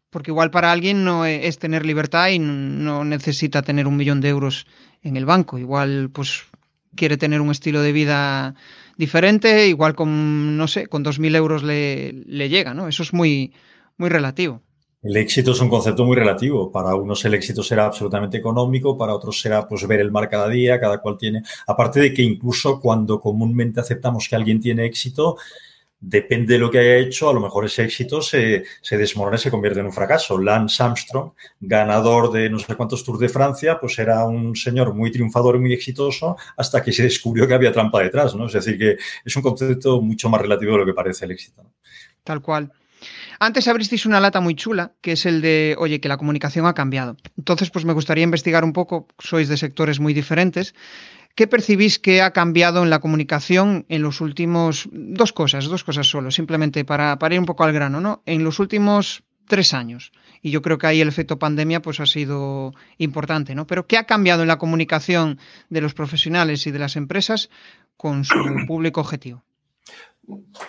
[0.09, 4.31] Porque igual para alguien no es tener libertad y no necesita tener un millón de
[4.31, 4.67] euros
[5.03, 5.59] en el banco.
[5.59, 6.45] Igual, pues,
[6.95, 8.55] quiere tener un estilo de vida
[8.97, 12.89] diferente, igual con, no sé, con 2.000 euros le, le llega, ¿no?
[12.89, 13.53] Eso es muy,
[13.99, 14.63] muy relativo.
[15.07, 16.73] El éxito es un concepto muy relativo.
[16.73, 20.49] Para unos el éxito será absolutamente económico, para otros será pues ver el mar cada
[20.49, 21.45] día, cada cual tiene.
[21.69, 25.37] Aparte de que incluso cuando comúnmente aceptamos que alguien tiene éxito,
[26.01, 29.49] depende de lo que haya hecho, a lo mejor ese éxito se, desmorona y se
[29.49, 30.39] convierte en un fracaso.
[30.39, 35.13] Lance Armstrong, ganador de no sé cuántos Tours de Francia, pues era un señor muy
[35.13, 38.47] triunfador y muy exitoso hasta que se descubrió que había trampa detrás, ¿no?
[38.47, 41.63] Es decir, que es un concepto mucho más relativo de lo que parece el éxito.
[42.25, 42.73] Tal cual.
[43.39, 46.75] Antes abristeis una lata muy chula, que es el de, oye, que la comunicación ha
[46.75, 47.17] cambiado.
[47.37, 50.75] Entonces, pues me gustaría investigar un poco, sois de sectores muy diferentes.
[51.35, 56.07] ¿Qué percibís que ha cambiado en la comunicación en los últimos, dos cosas, dos cosas
[56.07, 58.23] solo, simplemente para, para ir un poco al grano, ¿no?
[58.25, 60.13] En los últimos tres años.
[60.43, 63.67] Y yo creo que ahí el efecto pandemia pues ha sido importante, ¿no?
[63.67, 67.51] Pero ¿qué ha cambiado en la comunicación de los profesionales y de las empresas
[67.97, 68.35] con su
[68.67, 69.45] público objetivo?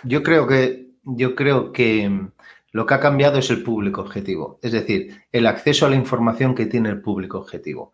[0.03, 2.29] Yo creo que, yo creo que
[2.71, 6.53] lo que ha cambiado es el público objetivo, es decir, el acceso a la información
[6.53, 7.93] que tiene el público objetivo.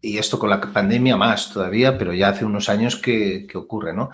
[0.00, 4.10] Y esto con la pandemia más todavía, pero ya hace unos años que, ocurre, ¿no?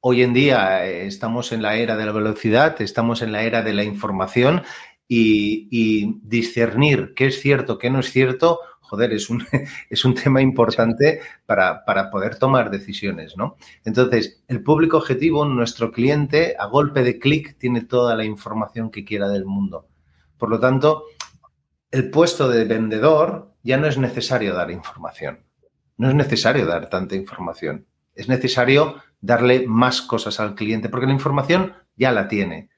[0.00, 3.62] Hoy en día eh, estamos en la era de la velocidad, estamos en la era
[3.62, 4.62] de la información
[5.06, 9.44] y, y discernir qué es cierto, qué no es cierto, joder, es un,
[9.90, 13.56] es un tema importante para, poder tomar decisiones, ¿no?
[13.84, 19.04] Entonces, el público objetivo, nuestro cliente, a golpe de clic, tiene toda la información que
[19.04, 19.88] quiera del mundo.
[20.38, 21.04] Por lo tanto,
[21.90, 25.40] el puesto de vendedor ya no es necesario dar información.
[25.96, 27.86] No es necesario dar tanta información.
[28.14, 32.70] Es necesario darle más cosas al cliente, porque la información ya la tiene.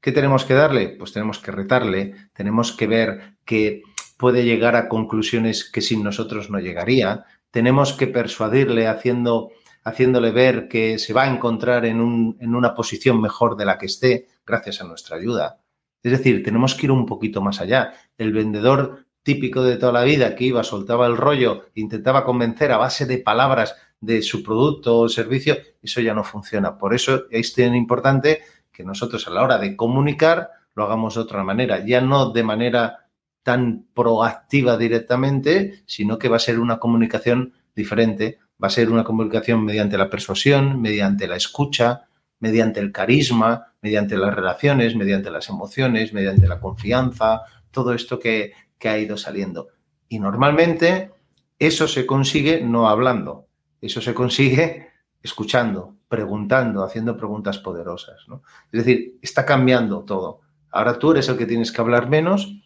[0.00, 0.90] ¿Qué tenemos que darle?
[0.90, 3.82] Pues tenemos que retarle, tenemos que ver que
[4.16, 7.24] puede llegar a conclusiones que sin nosotros no llegaría.
[7.50, 9.50] Tenemos que persuadirle haciendo,
[9.84, 13.78] haciéndole ver que se va a encontrar en, un, en una posición mejor de la
[13.78, 15.60] que esté gracias a nuestra ayuda.
[16.02, 17.92] Es decir, tenemos que ir un poquito más allá.
[18.16, 22.76] El vendedor típico de toda la vida que iba, soltaba el rollo, intentaba convencer a
[22.76, 26.78] base de palabras de su producto o servicio, eso ya no funciona.
[26.78, 31.22] Por eso es tan importante que nosotros a la hora de comunicar lo hagamos de
[31.22, 33.05] otra manera, ya no de manera
[33.46, 39.04] tan proactiva directamente, sino que va a ser una comunicación diferente, va a ser una
[39.04, 42.08] comunicación mediante la persuasión, mediante la escucha,
[42.40, 48.52] mediante el carisma, mediante las relaciones, mediante las emociones, mediante la confianza, todo esto que,
[48.84, 49.68] ha ido saliendo.
[50.08, 51.12] Y normalmente
[51.56, 53.46] eso se consigue no hablando,
[53.80, 54.88] eso se consigue
[55.22, 58.26] escuchando, preguntando, haciendo preguntas poderosas.
[58.72, 60.40] Es decir, está cambiando todo.
[60.72, 62.65] Ahora tú eres el que tienes que hablar menos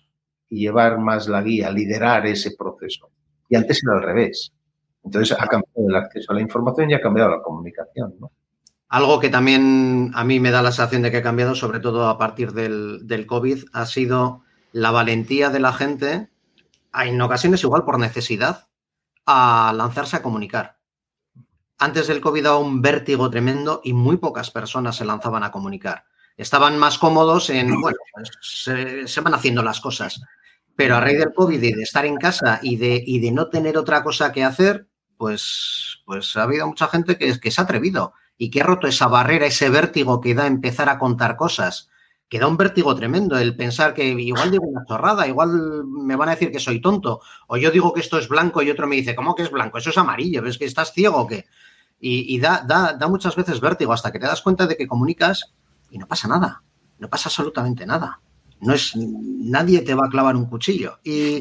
[0.51, 3.09] y llevar más la guía, liderar ese proceso.
[3.49, 4.53] Y antes era al revés.
[5.03, 8.15] Entonces ha cambiado el acceso a la información y ha cambiado la comunicación.
[8.89, 12.09] Algo que también a mí me da la sensación de que ha cambiado, sobre todo
[12.09, 16.29] a partir del, del COVID, ha sido la valentía de la gente,
[16.93, 18.69] en ocasiones igual por necesidad,
[19.27, 20.79] a lanzarse a comunicar.
[21.79, 26.05] antes del COVID daba un vértigo tremendo y muy pocas personas se lanzaban a comunicar.
[26.37, 30.21] Estaban más cómodos en, bueno, pues, se, van haciendo las cosas.
[30.75, 33.49] Pero a raíz del COVID y de estar en casa y de, y de no
[33.49, 37.65] tener otra cosa que hacer, pues, pues ha habido mucha gente que, que se ha
[37.65, 41.91] atrevido y que ha roto esa barrera, ese vértigo que da empezar a contar cosas
[42.31, 46.29] que da un vértigo tremendo el pensar que igual digo una chorrada, igual me van
[46.29, 48.95] a decir que soy tonto, o yo digo que esto es blanco y otro me
[48.95, 49.79] dice, ¿cómo que es blanco?
[49.79, 51.47] Eso es amarillo, ¿ves que estás ciego o qué?
[52.03, 55.53] Y, da, da, da, muchas veces vértigo hasta que te das cuenta de que comunicas
[55.91, 56.63] y no pasa nada,
[56.99, 58.21] no pasa absolutamente nada.
[58.61, 60.99] No es, nadie te va a clavar un cuchillo.
[61.03, 61.41] Y,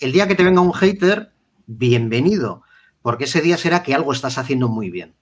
[0.00, 1.32] el día que te venga un hater,
[1.66, 2.62] bienvenido,
[3.02, 5.14] porque ese día será que algo estás haciendo muy bien.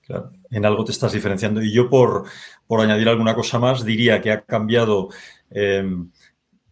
[0.00, 1.62] Claro, en algo te estás diferenciando.
[1.62, 2.24] Y yo, por,
[2.66, 5.10] por añadir alguna cosa más, diría que ha cambiado
[5.50, 5.84] eh,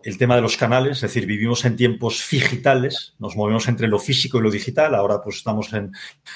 [0.02, 3.98] el tema de los canales, es decir, vivimos en tiempos digitales, nos movemos entre lo
[3.98, 5.92] físico y lo digital, ahora pues estamos en,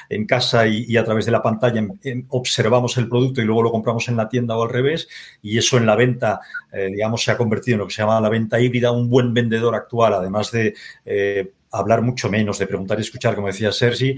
[0.08, 1.86] en casa y, a través de la pantalla
[2.28, 5.08] observamos el producto y luego lo compramos en la tienda o al revés,
[5.42, 6.40] y eso en la venta,
[6.72, 9.32] eh, digamos, se ha convertido en lo que se llama la venta híbrida, un buen
[9.32, 10.74] vendedor actual, además de...
[11.04, 14.14] Eh, hablar mucho menos, de preguntar y escuchar, como decía Sergi,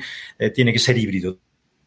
[0.55, 1.39] tiene que ser híbrido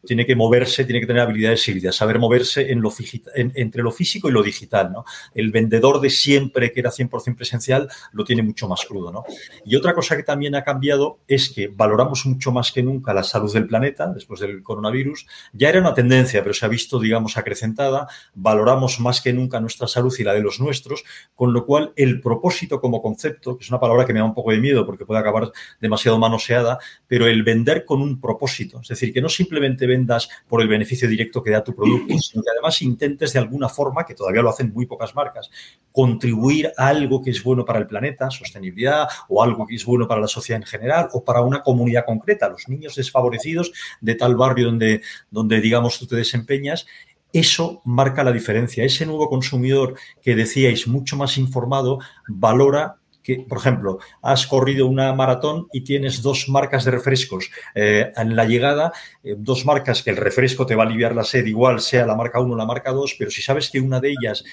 [0.04, 4.42] tiene que moverse, tiene que tener habilidades híbridas, saber moverse entre lo físico y lo
[4.42, 4.92] digital.
[5.34, 9.12] El vendedor de siempre, que era 100% presencial, lo tiene mucho más crudo.
[9.12, 9.24] ¿no?
[9.64, 13.22] Y otra cosa que también ha cambiado es que valoramos mucho más que nunca la
[13.22, 15.26] salud del planeta después del coronavirus.
[15.52, 18.08] Ya era una tendencia, pero se ha visto, digamos, acrecentada.
[18.34, 22.20] Valoramos más que nunca nuestra salud y la de los nuestros, con lo cual el
[22.20, 25.04] propósito como concepto, que es una palabra que me da un poco de miedo porque
[25.04, 29.86] puede acabar demasiado manoseada, pero el vender con un propósito, es decir, que no simplemente
[29.90, 33.68] vendas por el beneficio directo que da tu producto, sino que además intentes de alguna
[33.68, 35.50] forma, que todavía lo hacen muy pocas marcas,
[35.92, 40.06] contribuir a algo que es bueno para el planeta, sostenibilidad, o algo que es bueno
[40.06, 44.36] para la sociedad en general, o para una comunidad concreta, los niños desfavorecidos de tal
[44.36, 46.86] barrio donde, donde digamos, tú te desempeñas,
[47.32, 48.84] eso marca la diferencia.
[48.84, 51.98] Ese nuevo consumidor que decíais mucho más informado
[52.28, 57.50] valora que, por ejemplo, has corrido una maratón y tienes dos marcas de refrescos.
[57.74, 61.24] Eh, en la llegada, eh, dos marcas que el refresco te va a aliviar la
[61.24, 64.00] sed, igual sea la marca 1 o la marca 2, pero si sabes que una
[64.00, 64.44] de ellas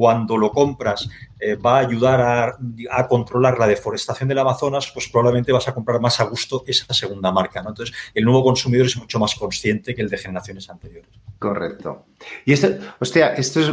[0.00, 2.56] cuando lo compras eh, va a ayudar
[2.90, 6.94] a, controlar la deforestación del Amazonas, pues probablemente vas a comprar más a gusto esa
[6.94, 7.62] segunda marca.
[7.62, 7.68] ¿no?
[7.68, 11.10] Entonces, el nuevo consumidor es mucho más consciente que el de generaciones anteriores.
[11.38, 12.06] Correcto.
[12.46, 13.70] Y esto, hostia, esto es,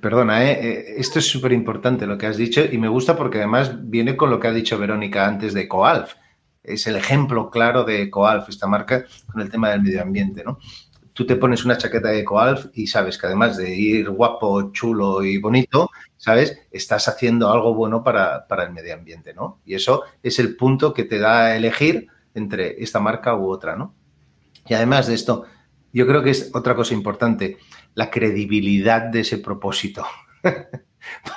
[0.00, 0.58] perdona, ¿eh?
[0.60, 4.16] eh esto es súper importante lo que has dicho y me gusta porque además viene
[4.16, 6.14] con lo que ha dicho Verónica antes de Coalf.
[6.64, 10.58] Es el ejemplo claro de Coalf, esta marca, con el tema del medio ambiente, ¿no?
[11.18, 15.24] Tú te pones una chaqueta de Coalf y sabes que además de ir guapo, chulo
[15.24, 16.60] y bonito, ¿sabes?
[16.70, 19.60] Estás haciendo algo bueno para, el medio ambiente, ¿no?
[19.64, 23.74] Y eso es el punto que te da a elegir entre esta marca u otra,
[23.74, 23.96] ¿no?
[24.68, 25.42] Y además de esto,
[25.92, 27.58] yo creo que es otra cosa importante,
[27.96, 30.06] la credibilidad de ese propósito.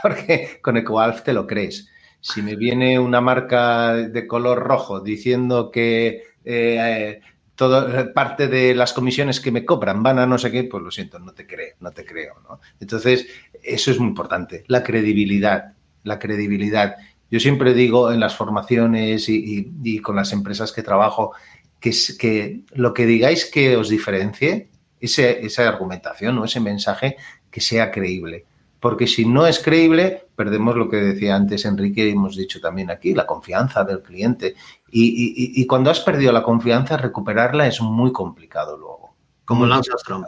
[0.04, 1.90] Porque con EcoAlf te lo crees.
[2.20, 7.20] Si me viene una marca de color rojo diciendo que eh,
[7.56, 10.92] toda parte de las comisiones que me cobran van a no sé qué, pues lo
[10.92, 12.60] siento, no te creo, no te creo, ¿no?
[12.80, 13.28] Entonces,
[13.64, 16.96] eso es muy importante, la credibilidad, la credibilidad.
[17.30, 21.34] Yo siempre digo en las formaciones y, con las empresas que trabajo
[21.80, 27.16] que, que lo que digáis que os diferencie, ese, esa argumentación o ese mensaje,
[27.50, 28.46] que sea creíble.
[28.82, 32.90] Porque si no es creíble, perdemos lo que decía antes Enrique y hemos dicho también
[32.90, 34.56] aquí, la confianza del cliente.
[34.92, 39.16] Y, cuando has perdido la confianza, recuperarla es muy complicado luego.
[39.46, 40.26] Como Lance Armstrong.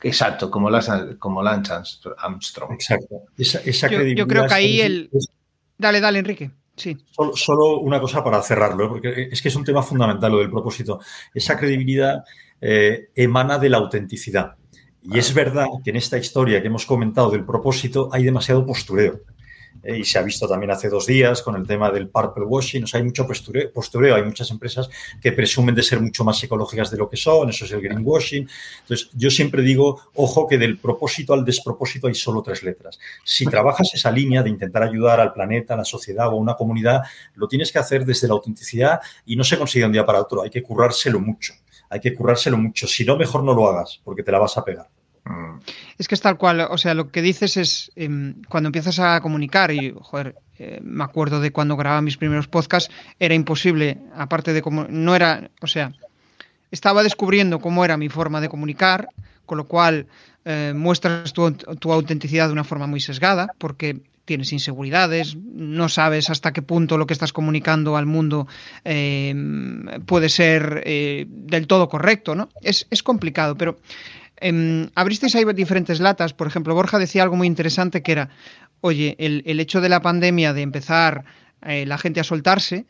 [0.00, 0.70] Exacto, como,
[1.18, 1.72] como Lance
[2.16, 2.72] Armstrong.
[2.72, 3.24] Exacto.
[3.36, 5.10] yo, creo que ahí el...
[5.76, 6.50] Dale, dale, Enrique.
[6.74, 6.96] Sí.
[7.34, 11.00] Solo, una cosa para cerrarlo, porque es que es un tema fundamental lo del propósito.
[11.34, 12.24] Esa credibilidad
[12.58, 14.56] eh, emana de la autenticidad.
[15.04, 19.20] Y es verdad que en esta historia que hemos comentado del propósito hay demasiado postureo.
[19.82, 22.84] Eh, y se ha visto también hace dos días con el tema del purple washing.
[22.84, 24.88] O sea, hay mucho postureo, hay muchas empresas
[25.20, 28.48] que presumen de ser mucho más ecológicas de lo que son, eso es el greenwashing.
[28.82, 32.98] Entonces, yo siempre digo, ojo, que del propósito al despropósito hay solo tres letras.
[33.24, 36.54] Si trabajas esa línea de intentar ayudar al planeta, a la sociedad o a una
[36.54, 37.02] comunidad,
[37.34, 40.42] lo tienes que hacer desde la autenticidad y no se consigue un día para otro,
[40.42, 41.54] hay que currárselo mucho.
[41.90, 42.86] Hay que currárselo mucho.
[42.86, 44.88] Si no, mejor no lo hagas, porque te la vas a pegar.
[45.24, 45.60] Mm.
[45.98, 49.20] Es que es tal cual, o sea, lo que dices es em, cuando empiezas a
[49.20, 54.52] comunicar y, joder, eh, me acuerdo de cuando grababa mis primeros podcasts, era imposible, aparte
[54.52, 55.92] de cómo, no era, o sea,
[56.70, 59.08] estaba descubriendo cómo era mi forma de comunicar,
[59.46, 60.06] con lo cual
[60.44, 61.54] eh, muestras tu,
[61.92, 67.06] autenticidad de una forma muy sesgada, porque tienes inseguridades, no sabes hasta qué punto lo
[67.06, 68.46] que estás comunicando al mundo
[68.84, 69.34] eh,
[70.06, 72.48] puede ser eh, del todo correcto, ¿no?
[72.60, 73.78] Es, complicado, pero
[74.42, 76.34] eh, abristeis ahí diferentes latas.
[76.34, 78.28] Por ejemplo, Borja decía algo muy interesante que era,
[78.80, 81.24] oye, el, el hecho de la pandemia de empezar
[81.64, 82.86] la gente a soltarse,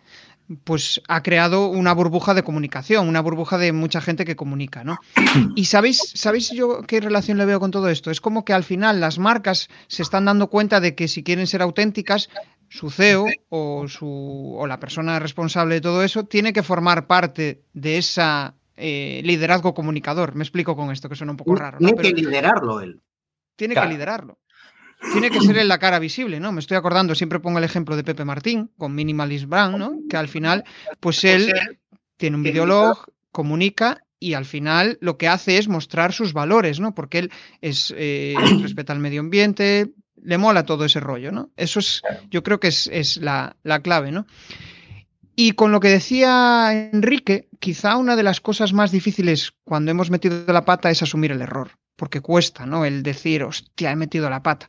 [0.65, 4.99] pues ha creado una burbuja de comunicación, una burbuja de mucha gente que comunica, ¿no?
[5.57, 8.11] Y sabéis, ¿sabéis yo qué relación le veo con todo esto?
[8.11, 11.47] Es como que al final las marcas se están dando cuenta de que si quieren
[11.47, 12.29] ser auténticas,
[12.69, 17.63] su CEO o, su, o la persona responsable de todo eso tiene que formar parte
[17.75, 20.35] de esa eh, liderazgo comunicador.
[20.35, 21.79] Me explico con esto, que suena un poco raro.
[21.79, 23.01] Tiene que liderarlo él.
[23.57, 24.39] Tiene que liderarlo
[25.13, 26.53] tiene que ser en la cara visible, ¿no?
[26.53, 29.99] Me estoy acordando, siempre pongo el ejemplo de Pepe Martín con Minimalist Brand, ¿no?
[30.09, 30.65] Que al final,
[31.01, 31.53] pues él
[32.17, 36.95] tiene un videolog, comunica y al final lo que hace es mostrar sus valores, ¿no?
[36.95, 39.93] Porque él es eh, respeta al medio ambiente,
[40.23, 41.51] le mola todo ese rollo, ¿no?
[41.57, 44.27] Eso es, yo creo que es, la, la, clave, ¿no?
[45.35, 50.11] Y con lo que decía Enrique, quizá una de las cosas más difíciles cuando hemos
[50.11, 52.85] metido la pata es asumir el error porque cuesta, ¿no?
[52.85, 54.69] El decir, hostia, he metido la pata.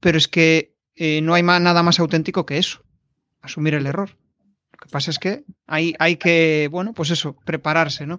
[0.00, 2.82] Pero es que eh, no hay nada más auténtico que eso,
[3.40, 4.16] asumir el error.
[4.72, 8.18] Lo que pasa es que hay, hay que, bueno, pues eso, prepararse, ¿no?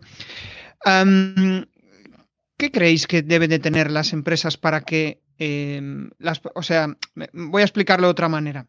[2.57, 6.87] ¿Qué creéis que deben de tener las empresas para que em, las, o sea,
[7.33, 8.67] voy a explicarlo de otra manera.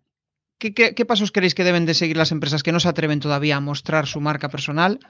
[0.58, 3.56] ¿Qué, qué, pasos creéis que deben de seguir las empresas que no se atreven todavía
[3.56, 5.00] a mostrar su marca personal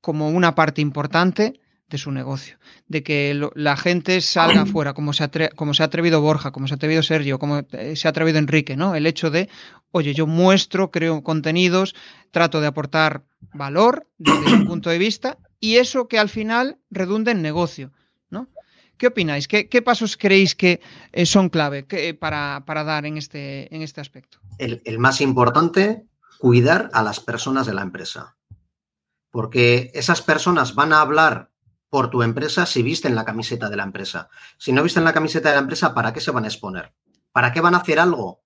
[0.00, 5.28] como una parte importante de su negocio, de que la gente salga afuera, como se,
[5.54, 8.38] como se ha atrevido Borja, como se ha atrevido Sergio, como eh, se ha atrevido
[8.38, 8.94] Enrique, ¿no?
[8.94, 9.48] El hecho de,
[9.90, 11.94] oye, yo muestro, creo contenidos,
[12.30, 17.30] trato de aportar valor desde mi punto de vista y eso que al final redunde
[17.30, 17.92] en negocio.
[18.96, 19.46] ¿Qué opináis?
[19.48, 20.80] ¿Qué, pasos creéis que
[21.12, 21.84] eh, son clave
[22.18, 24.38] para, para, dar en este, en este aspecto?
[24.58, 26.06] El, más importante,
[26.38, 28.36] cuidar a las personas de la empresa.
[29.30, 31.50] Porque esas personas van a hablar
[31.90, 34.28] por tu empresa si visten la camiseta de la empresa.
[34.58, 36.92] Si no visten la camiseta de la empresa, ¿para qué se van a exponer?
[37.32, 38.42] ¿Para qué van a hacer algo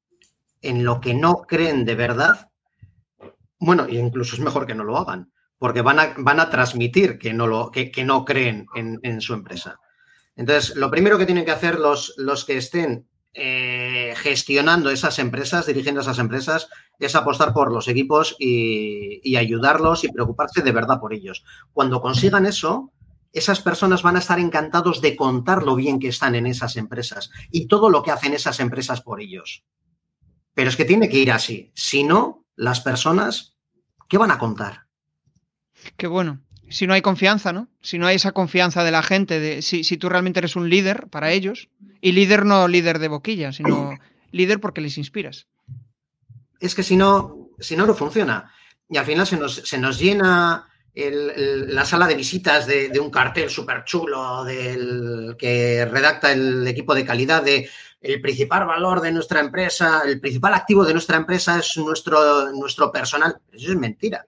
[0.63, 2.51] en lo que no creen de verdad?
[3.59, 7.33] Bueno, incluso es mejor que no lo hagan, porque van a, van a transmitir que
[7.33, 9.79] no, lo, que, no creen en, su empresa.
[10.41, 15.67] Entonces, lo primero que tienen que hacer los, los que estén eh, gestionando esas empresas,
[15.67, 20.99] dirigiendo esas empresas, es apostar por los equipos y, y, ayudarlos y preocuparse de verdad
[20.99, 21.45] por ellos.
[21.75, 22.91] Cuando consigan eso,
[23.35, 27.31] esas personas van a estar encantados de contar lo bien que están en esas empresas
[27.51, 29.67] y todo lo que hacen esas empresas por ellos.
[30.55, 31.71] Pero es que tiene que ir así.
[31.75, 33.59] Si no, las personas,
[34.09, 34.87] ¿qué van a contar?
[35.99, 36.41] Qué bueno.
[36.71, 37.69] Si no hay confianza, ¿no?
[37.83, 40.71] Si no hay esa confianza de la gente, de, si, si tú realmente eres un
[40.71, 41.69] líder para ellos,
[42.01, 43.91] y líder no líder de boquilla, sino
[44.33, 45.47] líder porque les inspiras.
[46.61, 48.53] Es que si no, si no, no funciona.
[48.89, 53.49] Y al final se nos, se nos llena la sala de visitas de, un cartel
[53.49, 57.69] súper chulo del que redacta el equipo de calidad de
[58.01, 62.91] el principal valor de nuestra empresa, el principal activo de nuestra empresa es nuestro, nuestro
[62.91, 63.37] personal.
[63.53, 64.27] Eso es mentira.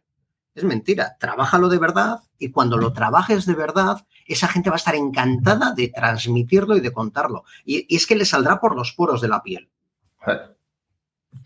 [0.55, 1.17] Es mentira.
[1.19, 5.73] Trabájalo de verdad y cuando lo trabajes de verdad, esa gente va a estar encantada
[5.73, 7.45] de transmitirlo y de contarlo.
[7.65, 9.71] Y, es que le saldrá por los poros de la piel.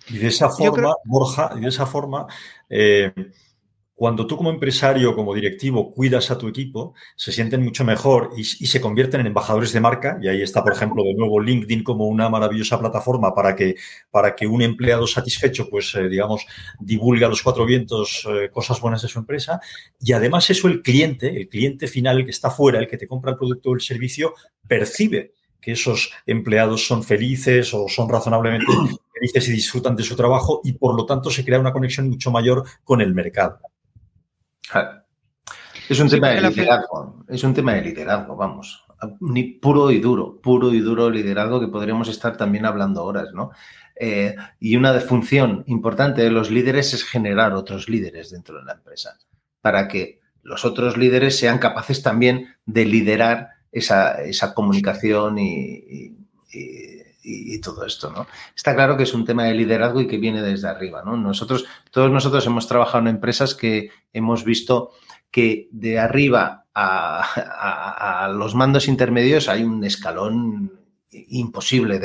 [0.09, 2.27] Y de esa forma, Borja, y de esa forma,
[2.69, 3.13] eh,
[3.97, 8.45] cuando tú como empresario, como directivo, cuidas a tu equipo, se sienten mucho mejor y,
[8.45, 10.19] se convierten en embajadores de marca.
[10.21, 13.77] Y ahí está, por ejemplo, de nuevo LinkedIn como una maravillosa plataforma para que,
[14.11, 16.45] para que un empleado satisfecho, pues, eh, digamos,
[16.79, 19.61] divulgue a los cuatro vientos eh, cosas buenas de su empresa.
[19.99, 23.09] Y además eso el cliente, el cliente final, el que está fuera, el que te
[23.09, 24.35] compra el producto o el servicio,
[24.69, 28.67] percibe que esos empleados son felices o son razonablemente
[29.15, 32.31] felices y disfrutan de su trabajo y por lo tanto se crea una conexión mucho
[32.31, 33.59] mayor con el mercado.
[35.89, 38.85] Es un tema de liderazgo, es un tema de liderazgo, vamos.
[39.61, 43.51] Puro y duro, puro y duro liderazgo que podríamos estar también hablando horas, ¿no?
[43.99, 48.73] Eh, y una función importante de los líderes es generar otros líderes dentro de la
[48.73, 49.19] empresa,
[49.61, 54.17] para que los otros líderes sean capaces también de liderar esa,
[54.55, 56.15] comunicación y,
[56.53, 57.03] y,
[57.63, 58.27] todo esto, ¿no?
[58.55, 61.17] Está claro que es un tema de liderazgo y que viene desde arriba, ¿no?
[61.17, 64.93] Nosotros, todos nosotros hemos trabajado en empresas que hemos visto
[65.31, 70.73] que de arriba a, los mandos intermedios hay un escalón
[71.11, 71.99] imposible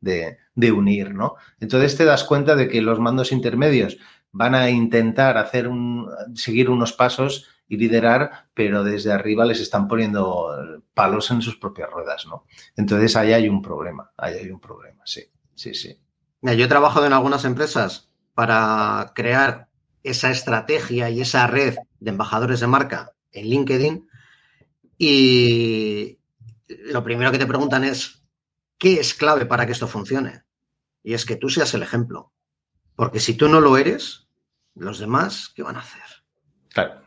[0.00, 1.34] de, unir, ¿no?
[1.60, 3.98] Entonces te das cuenta de que los mandos intermedios
[4.32, 9.88] van a intentar hacer un, seguir unos pasos y liderar, pero desde arriba les están
[9.88, 12.46] poniendo palos en sus propias ruedas, ¿no?
[12.76, 15.98] Entonces ahí hay un problema, ahí hay un problema, sí, sí, sí.
[16.42, 19.68] yo he trabajado en algunas empresas para crear
[20.02, 24.08] esa estrategia y esa red de embajadores de marca en LinkedIn
[24.98, 26.18] y
[26.68, 28.22] lo primero que te preguntan es,
[28.78, 30.44] ¿qué es clave para que esto funcione?
[31.02, 32.32] Y es que tú seas el ejemplo.
[32.96, 34.28] Porque si tú no lo eres,
[34.74, 36.02] los demás, ¿qué van a hacer?
[36.70, 37.03] Claro.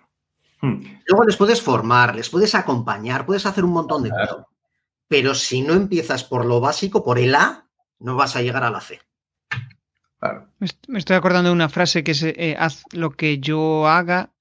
[0.62, 0.82] Hmm.
[1.05, 4.45] Luego les puedes formar, les puedes acompañar, puedes hacer un montón de cosas.
[5.08, 7.68] Pero si no empiezas por lo básico, por el A,
[7.99, 8.99] no vas a llegar a la C.
[10.88, 14.32] Me estoy acordando de una frase que es, eh, haz lo que yo haga,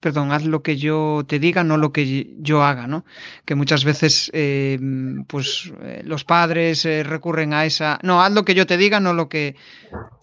[0.00, 3.04] perdón, haz lo que yo te diga, no lo que yo haga, ¿no?
[3.44, 4.78] Que muchas veces, eh,
[5.26, 9.12] pues, eh, los padres recurren a esa, no, haz lo que yo te diga, no
[9.12, 9.56] lo que...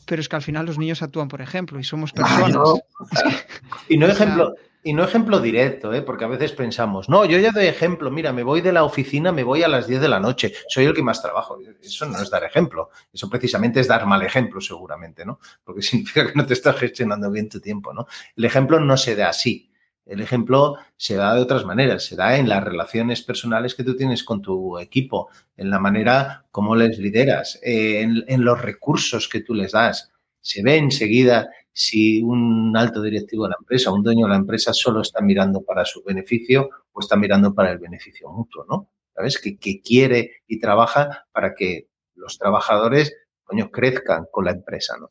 [0.08, 2.58] Pero es que al final los niños actúan, por ejemplo, y somos personas.
[3.90, 4.54] y no ejemplo,
[4.86, 6.04] y no ejemplo directo, ¿eh?
[6.04, 9.32] porque a veces pensamos, no, yo ya doy ejemplo, mira, me voy de la oficina,
[9.32, 11.58] me voy a las 10 de la noche, soy el que más trabajo.
[11.82, 15.40] Eso no es dar ejemplo, eso precisamente es dar mal ejemplo seguramente, ¿no?
[15.64, 18.06] Porque significa que no te estás gestionando bien tu tiempo, ¿no?
[18.36, 19.72] El ejemplo no se da así.
[20.06, 23.98] El ejemplo se da de otras maneras, se da en las relaciones personales que tú
[23.98, 29.42] tienes con tu equipo, en la manera como les lideras, en, en los recursos que
[29.42, 30.12] tú les das.
[30.42, 34.74] Se ve enseguida si un alto directivo de la empresa, un dueño de la empresa
[34.74, 38.90] solo está mirando para su beneficio o está mirando para el beneficio mutuo, ¿no?
[39.14, 39.38] ¿Sabes?
[39.40, 43.14] Que, quiere y trabaja para que los trabajadores,
[43.44, 45.10] coño, crezcan con la empresa, ¿no?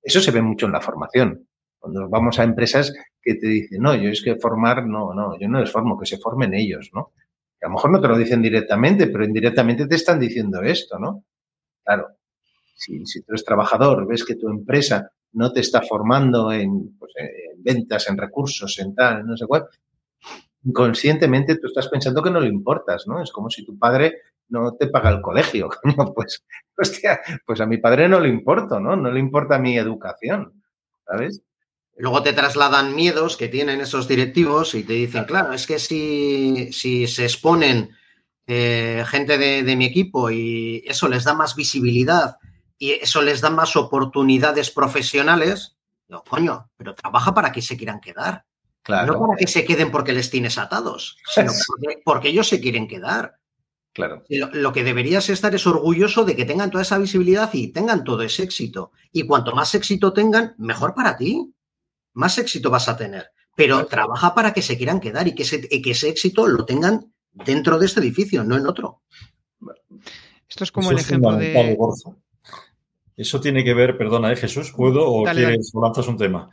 [0.00, 1.48] Eso se ve mucho en la formación.
[1.80, 5.48] Cuando vamos a empresas que te dicen, no, yo es que formar, no, no, yo
[5.48, 7.12] no les formo, que se formen ellos, ¿no?
[7.60, 11.24] a lo mejor no te lo dicen directamente, pero indirectamente te están diciendo esto, ¿no?
[11.82, 12.08] Claro,
[12.76, 17.62] si, si tú eres trabajador, ves que tu empresa no te está formando pues, en,
[17.62, 19.66] ventas, en recursos, en tal, no sé cuál,
[20.64, 23.22] inconscientemente tú estás pensando que no le importas, ¿no?
[23.22, 25.68] Es como si tu padre no te paga el colegio,
[26.14, 26.44] pues,
[26.76, 28.96] hostia, pues a mi padre no le importa, ¿no?
[28.96, 30.62] No le importa mi educación,
[31.06, 31.42] ¿sabes?
[31.96, 36.72] Luego te trasladan miedos que tienen esos directivos y te dicen, claro, es que si,
[36.72, 37.90] si se exponen
[38.46, 42.36] eh, gente de, de mi equipo y eso les da más visibilidad
[42.78, 45.76] y eso les da más oportunidades profesionales,
[46.08, 48.44] no, coño, pero trabaja para que se quieran quedar.
[48.82, 49.14] Claro.
[49.14, 51.52] No para que se queden porque les tienes atados, sino
[52.04, 53.38] porque, ellos se quieren quedar.
[53.92, 54.24] Claro.
[54.28, 58.22] Lo, que deberías estar es orgulloso de que tengan toda esa visibilidad y tengan todo
[58.22, 58.90] ese éxito.
[59.12, 61.54] Y cuanto más éxito tengan, mejor para ti.
[62.12, 63.30] Más éxito vas a tener.
[63.54, 67.14] Pero trabaja para que se quieran quedar y que ese, que ese éxito lo tengan
[67.32, 69.02] dentro de este edificio, no en otro.
[70.48, 71.76] Esto es como el ejemplo de.
[73.16, 74.72] Eso tiene que ver, perdona, ¿eh, Jesús?
[74.76, 76.50] ¿Puedo o quieres o lanzas un tema?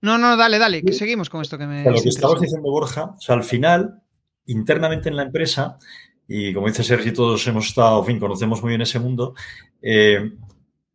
[0.00, 1.84] no, no, dale, dale, que seguimos con esto que me.
[1.84, 4.02] lo que estabas diciendo, Borja, o sea, al final,
[4.46, 5.78] internamente en la empresa,
[6.28, 9.34] y como dice Sergi, todos hemos estado, en fin, conocemos muy bien ese mundo,
[9.80, 10.32] eh,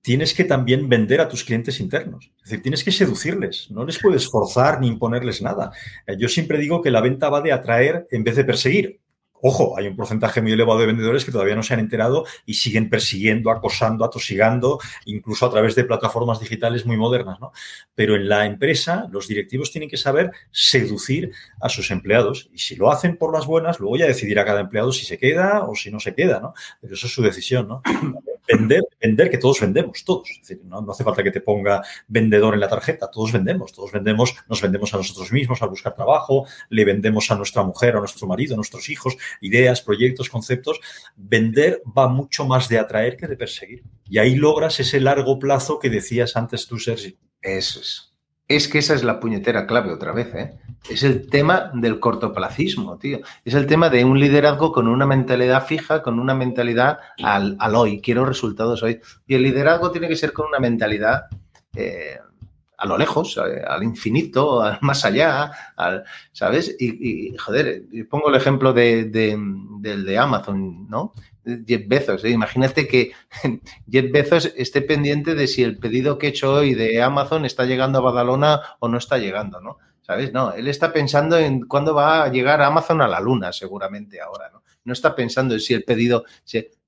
[0.02, 2.32] tienes que también vender a tus clientes internos.
[2.38, 5.72] Es decir, tienes que seducirles, no les puedes forzar ni imponerles nada.
[6.06, 9.02] Eh, yo siempre digo que la venta va de atraer en vez de perseguir.
[9.42, 12.56] Ojo, hay un porcentaje muy elevado de vendedores que todavía no se han enterado y
[12.56, 17.52] siguen persiguiendo, acosando, atosigando, incluso a través de plataformas digitales muy modernas, ¿no?
[17.94, 21.32] Pero en la empresa, los directivos tienen que saber seducir
[21.62, 22.50] a sus empleados.
[22.54, 25.64] Y si lo hacen por las buenas, luego ya decidirá cada empleado si se queda
[25.68, 26.54] o si no se queda, ¿no?
[26.82, 27.82] Pero eso es su decisión, ¿no?
[28.50, 30.30] Vender, vender que todos vendemos, todos.
[30.30, 30.80] Es decir, ¿no?
[30.80, 34.62] no hace falta que te ponga vendedor en la tarjeta, todos vendemos, todos vendemos, nos
[34.62, 38.54] vendemos a nosotros mismos al buscar trabajo, le vendemos a nuestra mujer, a nuestro marido,
[38.54, 40.80] a nuestros hijos ideas, proyectos, conceptos,
[41.16, 43.84] vender va mucho más de atraer que de perseguir.
[44.10, 47.18] Y ahí logras ese largo plazo que decías antes tú, Sergi.
[47.42, 48.14] Eso es.
[48.48, 50.58] Es que esa es la puñetera clave otra vez, ¿eh?
[50.90, 53.20] Es el tema del cortoplacismo, tío.
[53.44, 58.00] Es el tema de un liderazgo con una mentalidad fija, con una mentalidad al, hoy.
[58.00, 59.02] Quiero resultados hoy.
[59.28, 61.24] Y el liderazgo tiene que ser con una mentalidad
[61.76, 62.20] eh,
[62.78, 66.76] a lo lejos, al infinito, al más allá, al, ¿sabes?
[66.80, 71.14] Y, joder, pongo el ejemplo de, del de Amazon, ¿no?
[71.66, 72.24] Jeff Bezos.
[72.24, 72.30] ¿eh?
[72.30, 73.12] Imagínate que
[73.92, 77.66] Jeff Bezos esté pendiente de si el pedido que he hecho hoy de Amazon está
[77.66, 79.78] llegando a Badalona o no está llegando, ¿no?
[80.02, 80.32] ¿Sabes?
[80.32, 84.50] No, él está pensando en cuándo va a llegar Amazon a la luna, seguramente ahora,
[84.54, 84.64] ¿no?
[84.86, 86.24] No está pensando en si el pedido...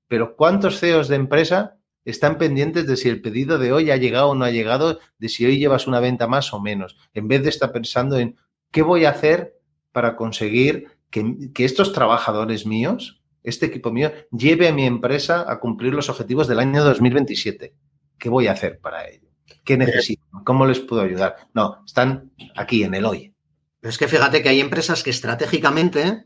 [0.08, 1.76] Pero ¿cuántos CEOs de empresa
[2.10, 5.28] están pendientes de si el pedido de hoy ha llegado o no ha llegado, de
[5.28, 8.36] si hoy llevas una venta más o menos, en vez de estar pensando en
[8.70, 9.58] qué voy a hacer
[9.92, 15.94] para conseguir que, estos trabajadores míos, este equipo mío, lleve a mi empresa a cumplir
[15.94, 17.74] los objetivos del año 2027.
[18.18, 19.28] ¿Qué voy a hacer para ello?
[19.64, 20.22] ¿Qué necesito?
[20.44, 21.36] ¿Cómo les puedo ayudar?
[21.54, 23.34] No, están aquí en el hoy.
[23.80, 26.24] Pero es que fíjate que hay empresas que estratégicamente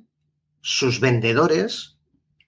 [0.61, 1.93] sus vendedores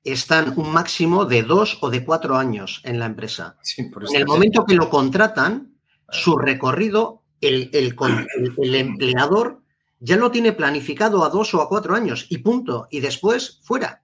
[0.06, 3.56] están un máximo de dos o de cuatro años en la empresa.
[3.76, 5.74] en el momento que lo contratan,
[6.08, 9.62] su recorrido, el, el, empleador
[10.00, 12.86] ya lo tiene planificado a dos o a cuatro años y punto.
[12.90, 14.02] Y después, fuera.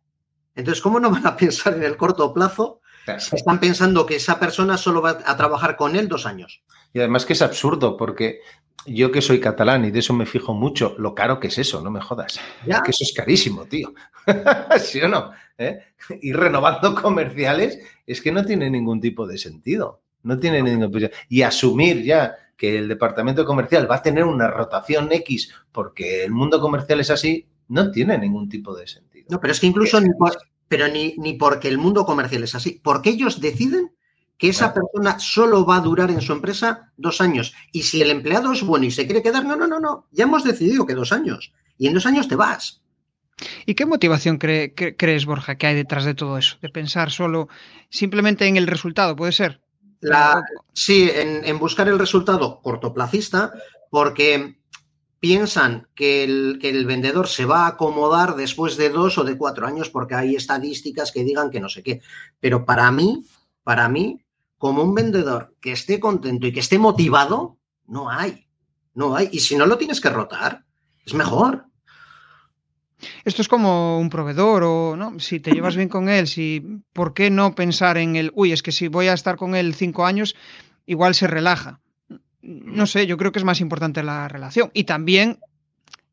[0.54, 2.80] Entonces, ¿cómo no van a pensar en el corto plazo
[3.18, 6.62] si están pensando que esa persona solo va a trabajar con él dos años?
[6.92, 8.40] Y además que es absurdo, porque
[8.86, 11.80] yo que soy catalán y de eso me fijo mucho, lo caro que es eso,
[11.80, 12.40] no me jodas.
[12.66, 12.82] ¿Ya?
[12.82, 13.94] que eso es carísimo, tío.
[14.80, 15.32] ¿Sí o no?
[15.58, 15.80] ¿Eh?
[16.22, 20.00] Ir renovando comerciales es que no tiene ningún tipo de sentido.
[20.22, 25.10] No tiene ningún Y asumir ya que el departamento comercial va a tener una rotación
[25.10, 29.26] X porque el mundo comercial es así, no tiene ningún tipo de sentido.
[29.30, 30.10] No, pero es que incluso ni,
[30.68, 33.92] pero ni, ni porque el mundo comercial es así, porque ellos deciden
[34.38, 37.54] que esa persona solo va a durar en su empresa dos años.
[37.70, 40.24] Y si el empleado es bueno y se quiere quedar, no, no, no, no, ya
[40.24, 41.52] hemos decidido que dos años.
[41.78, 42.82] Y en dos años te vas.
[43.66, 46.56] ¿Y qué motivación crees, Borja, que hay detrás de todo eso?
[46.62, 47.48] De pensar solo
[47.90, 49.60] simplemente en el resultado, ¿puede ser?
[50.00, 53.52] La, sí, en, buscar el resultado cortoplacista,
[53.90, 54.56] porque
[55.20, 59.38] piensan que el, que el, vendedor se va a acomodar después de dos o de
[59.38, 62.00] cuatro años, porque hay estadísticas que digan que no sé qué.
[62.40, 63.24] Pero para mí,
[63.62, 64.20] para mí,
[64.58, 68.46] como un vendedor que esté contento y que esté motivado, no hay.
[68.94, 69.28] No hay.
[69.32, 70.64] Y si no lo tienes que rotar,
[71.04, 71.66] es mejor.
[73.24, 77.14] Esto es como un proveedor o no, si te llevas bien con él, si ¿por
[77.14, 80.06] qué no pensar en el, uy, es que si voy a estar con él cinco
[80.06, 80.36] años,
[80.86, 81.80] igual se relaja?
[82.42, 84.70] No sé, yo creo que es más importante la relación.
[84.74, 85.38] Y también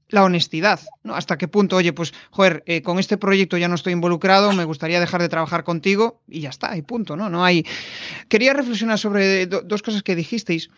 [0.09, 1.15] la honestidad, ¿no?
[1.15, 4.65] Hasta qué punto, oye, pues, joder, eh, con este proyecto ya no estoy involucrado, me
[4.65, 7.29] gustaría dejar de trabajar contigo y ya está, y punto, ¿no?
[7.29, 7.65] No hay.
[8.27, 10.69] Quería reflexionar sobre dos cosas que dijisteis.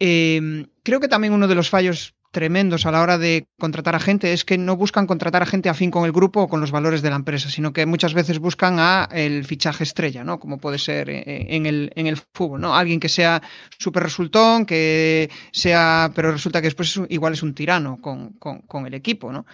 [0.00, 4.00] Eh, creo que también uno de los fallos tremendos a la hora de contratar a
[4.00, 6.72] gente es que no buscan contratar a gente afín con el grupo o con los
[6.72, 10.40] valores de la empresa, sino que muchas veces buscan a el fichaje estrella, ¿no?
[10.40, 12.74] Como puede ser en el, en el fútbol, ¿no?
[12.74, 13.42] Alguien que sea
[13.78, 18.94] súper resultón, que sea, pero resulta que después igual es un tirano con, con, el
[18.94, 19.46] equipo, ¿no?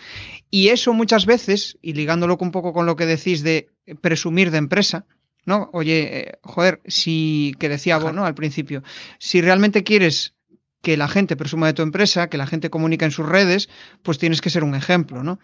[0.50, 3.68] Y eso muchas veces, y ligándolo un poco con lo que decís de
[4.00, 5.04] presumir de empresa,
[5.44, 5.68] ¿no?
[5.72, 8.24] Oye, eh, joder, si, que decía vos, ¿no?
[8.24, 8.84] Al principio,
[9.18, 10.34] si realmente quieres
[10.82, 13.68] que la gente presuma de tu empresa, que la gente comunica en sus redes,
[14.02, 15.38] pues tienes que ser un ejemplo, ¿no?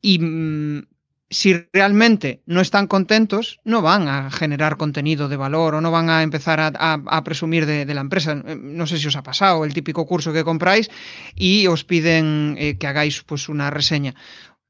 [0.00, 0.82] Y mm,
[1.30, 6.10] si realmente no están contentos, no van a generar contenido de valor o no van
[6.10, 8.34] a empezar a, presumir de, la empresa.
[8.34, 10.90] No sé si os ha pasado el típico curso que compráis
[11.36, 14.16] y os piden eh, que hagáis pues una reseña.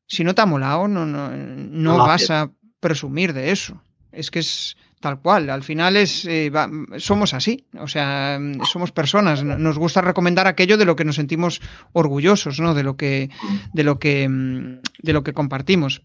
[0.06, 3.82] Si no te ha molado, no, no, no vas a presumir de eso.
[4.12, 6.52] Es que es, Tal cual, al final es eh,
[6.98, 8.38] somos así, o sea,
[8.70, 11.62] somos personas, nos gusta recomendar aquello de lo que nos sentimos
[11.94, 12.74] orgullosos, ¿no?
[12.74, 13.30] De lo que
[13.72, 16.02] de lo que de lo que compartimos.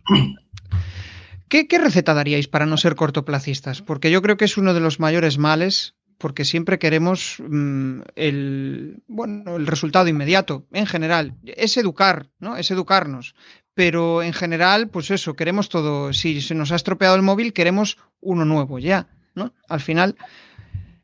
[1.50, 3.82] ¿Qué, ¿Qué receta daríais para no ser cortoplacistas?
[3.82, 9.04] Porque yo creo que es uno de los mayores males porque siempre queremos mm, el,
[9.08, 11.36] bueno, el resultado inmediato, en general.
[11.43, 12.56] Es educar, ¿no?
[12.56, 13.36] Es educarnos.
[13.76, 16.13] Pero en general, pues eso, queremos todo.
[16.13, 19.53] Si se nos ha estropeado el móvil, queremos uno nuevo ya, ¿no?
[19.69, 20.15] Al final,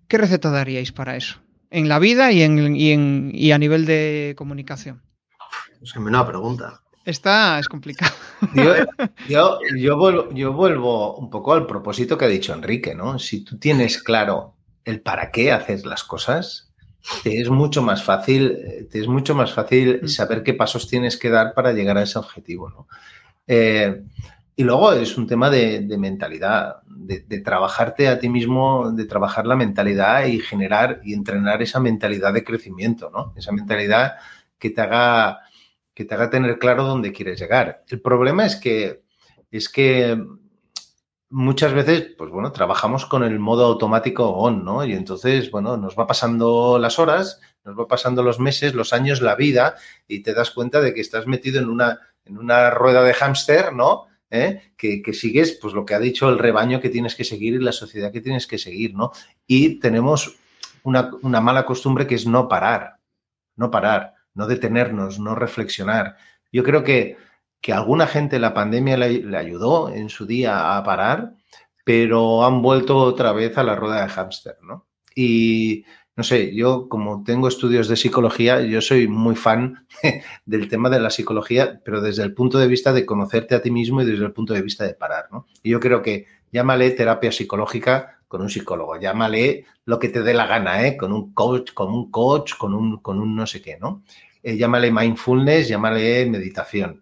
[0.08, 1.40] ¿qué receta daríais para eso?
[1.70, 5.04] En la vida y, en, y, en, y a nivel de comunicación.
[5.82, 6.82] Es que me pregunta.
[7.04, 8.14] Esta es complicado.
[9.28, 13.20] Yo, yo, vuelvo, yo vuelvo un poco al propósito que ha dicho Enrique, ¿no?
[13.20, 16.71] Si tú tienes claro el para qué haces las cosas,
[17.24, 20.08] te es mucho más fácil, te es mucho más fácil mm.
[20.08, 22.70] saber qué pasos tienes que dar para llegar a ese objetivo.
[22.70, 22.88] ¿no?
[23.48, 24.04] Eh,
[24.56, 29.56] y luego es un tema de, mentalidad, de, trabajarte a ti mismo, de trabajar la
[29.56, 33.34] mentalidad y generar y entrenar esa mentalidad de crecimiento, ¿no?
[33.36, 34.18] Esa mentalidad
[34.60, 35.40] que te haga,
[35.94, 37.84] que te haga tener claro dónde quieres llegar.
[37.88, 39.02] El problema es que,
[39.50, 40.22] es que
[41.32, 44.86] muchas veces, pues bueno, trabajamos con el modo automático on, ¿no?
[44.86, 49.22] Y entonces, bueno, nos va pasando las horas, nos va pasando los meses, los años,
[49.22, 49.76] la vida,
[50.08, 53.74] y te das cuenta de que estás metido en una, en una rueda de hámster,
[53.74, 54.08] ¿no?
[54.30, 54.74] ¿Eh?
[54.78, 57.60] Que, que, sigues, pues lo que ha dicho el rebaño que tienes que seguir y
[57.60, 59.12] la sociedad que tienes que seguir, ¿no?
[59.48, 60.38] Y tenemos
[60.84, 62.98] una, una mala costumbre que es no parar,
[63.56, 66.18] no parar, no detenernos, no reflexionar.
[66.52, 67.18] Yo creo que
[67.62, 71.36] que alguna gente la pandemia le, ayudó en su día a parar,
[71.86, 74.88] pero han vuelto otra vez a la rueda de hámster, ¿no?
[75.16, 75.86] Y
[76.16, 79.88] no sé, yo como tengo estudios de psicología, yo soy muy fan
[80.46, 83.72] del tema de la psicología, pero desde el punto de vista de conocerte a ti
[83.72, 85.46] mismo y desde el punto de vista de parar, ¿no?
[85.64, 90.34] Y yo creo que llámale terapia psicológica con un psicólogo, llámale lo que te dé
[90.34, 90.98] la gana, ¿eh?
[90.98, 94.04] Con un coach, con un coach, con un, con un no sé qué, ¿no?
[94.42, 97.02] Eh, llámale mindfulness, llámale meditación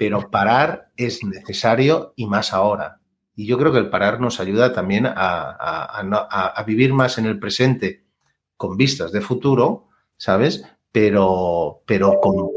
[0.00, 3.00] pero parar es necesario y más ahora.
[3.36, 8.06] Y yo creo que el parar nos ayuda también a, vivir más en el presente
[8.56, 10.64] con vistas de futuro, ¿sabes?
[10.90, 12.48] Pero, pero con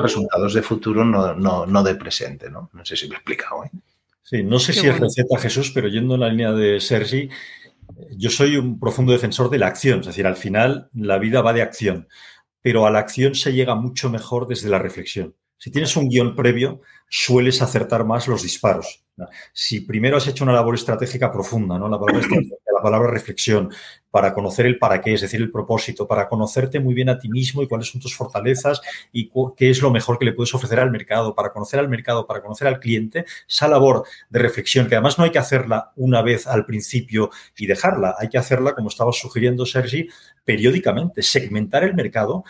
[0.00, 2.70] resultados de futuro, no, no, de presente, ¿no?
[2.72, 3.64] No sé si me he explicado.
[3.64, 3.70] ¿eh?
[4.22, 7.28] Sí, no sé si es receta Jesús, pero yendo en la línea de Sergi,
[8.16, 11.52] yo soy un profundo defensor de la acción, es decir, al final la vida va
[11.52, 12.06] de acción,
[12.62, 15.34] pero a la acción se llega mucho mejor desde la reflexión.
[15.64, 19.02] Si tienes un guion previo, sueles acertar más los disparos.
[19.54, 21.88] Si primero has hecho una labor estratégica profunda, ¿no?
[21.88, 23.72] La palabra, la palabra reflexión,
[24.14, 27.28] para conocer el para qué, es decir, el propósito, para conocerte muy bien a ti
[27.28, 30.78] mismo y cuáles son tus fortalezas y qué es lo mejor que le puedes ofrecer
[30.78, 34.94] al mercado, para conocer al mercado, para conocer al cliente, esa labor de reflexión, que
[34.94, 38.88] además no hay que hacerla una vez al principio y dejarla, hay que hacerla, como
[38.88, 40.08] estaba sugiriendo Sergi,
[40.44, 42.44] periódicamente, segmentar el mercado.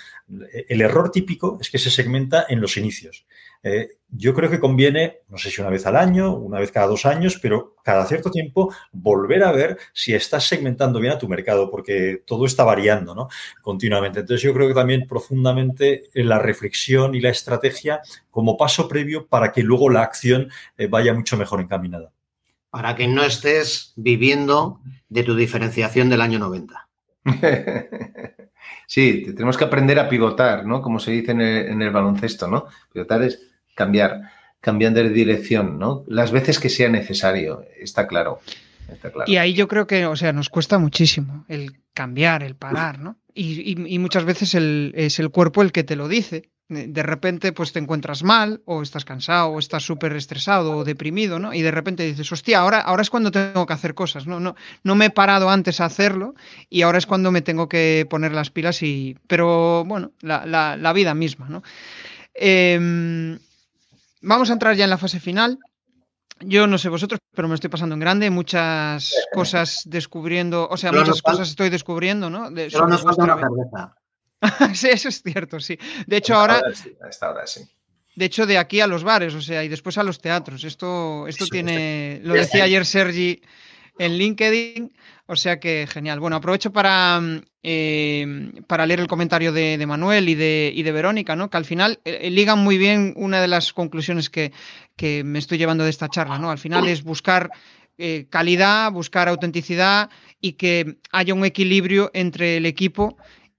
[0.68, 3.24] El error típico es que se segmenta en los inicios.
[3.66, 6.86] Eh, yo creo que conviene, no sé si una vez al año, una vez cada
[6.86, 11.28] dos años, pero cada cierto tiempo volver a ver si estás segmentando bien a tu
[11.28, 13.28] mercado, porque todo está variando ¿no?
[13.62, 14.20] continuamente.
[14.20, 19.50] Entonces yo creo que también profundamente la reflexión y la estrategia como paso previo para
[19.50, 22.12] que luego la acción eh, vaya mucho mejor encaminada.
[22.68, 26.88] Para que no estés viviendo de tu diferenciación del año 90.
[28.86, 30.82] Sí, tenemos que aprender a pivotar, ¿no?
[30.82, 32.66] Como se dice en el, en el baloncesto, ¿no?
[32.92, 36.04] Pivotar es cambiar, cambiando de dirección, ¿no?
[36.08, 38.40] Las veces que sea necesario, está claro.
[39.26, 43.16] Y ahí yo creo que, o sea, nos cuesta muchísimo el cambiar, el parar, ¿no?
[43.34, 46.50] Y, muchas veces es el cuerpo el que te lo dice.
[46.68, 51.38] De repente, pues te encuentras mal, o estás cansado, o estás súper estresado o deprimido,
[51.38, 51.52] ¿no?
[51.52, 54.40] Y de repente dices, hostia, ahora, ahora es cuando tengo que hacer cosas, ¿no?
[54.40, 56.34] No, no me he parado antes a hacerlo
[56.70, 59.16] y ahora es cuando me tengo que poner las pilas y.
[59.26, 61.62] Pero bueno, la, la vida misma, ¿no?
[62.34, 63.38] Eh,
[64.24, 65.58] Vamos a entrar ya en la fase final.
[66.40, 70.92] Yo no sé vosotros, pero me estoy pasando en grande, muchas cosas descubriendo, o sea,
[70.92, 72.50] muchas cosas estoy descubriendo, ¿no?
[72.50, 73.94] De, pero nos falta una cerveza.
[74.74, 75.78] sí, eso es cierto, sí.
[76.06, 76.60] De hecho, ahora.
[77.06, 77.60] Hasta ahora sí.
[78.16, 80.64] De hecho, de aquí a los bares, o sea, y después a los teatros.
[80.64, 82.20] Esto, esto tiene.
[82.22, 83.42] Lo decía ayer Sergi
[83.98, 84.96] en LinkedIn.
[85.26, 86.20] O sea que genial.
[86.20, 90.92] Bueno, aprovecho para, mm, eh, para leer el comentario de, Manuel y de, y de,
[90.92, 91.48] Verónica, ¿no?
[91.48, 94.52] Que al final eh, ligan muy bien una de las conclusiones que,
[94.96, 96.50] que, me estoy llevando de esta charla, ¿no?
[96.50, 97.50] Al final es buscar
[97.96, 100.10] eh, calidad, buscar autenticidad
[100.40, 103.16] y que haya un equilibrio entre el equipo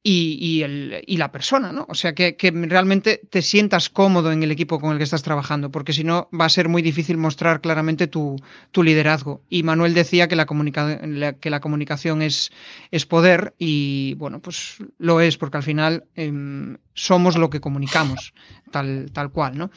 [0.07, 1.87] y, el, y, la persona, ¿no?
[1.89, 2.35] O sea, que,
[2.67, 6.29] realmente te sientas cómodo en el equipo con el que estás trabajando, porque si no
[6.31, 8.35] va a ser muy difícil mostrar claramente tu,
[8.75, 9.41] liderazgo.
[9.49, 12.51] Y Manuel decía que la, que la comunicación es,
[12.91, 18.35] es, poder y, bueno, pues lo es, porque al final em, somos lo que comunicamos,
[18.69, 19.71] tal, tal cual, ¿no?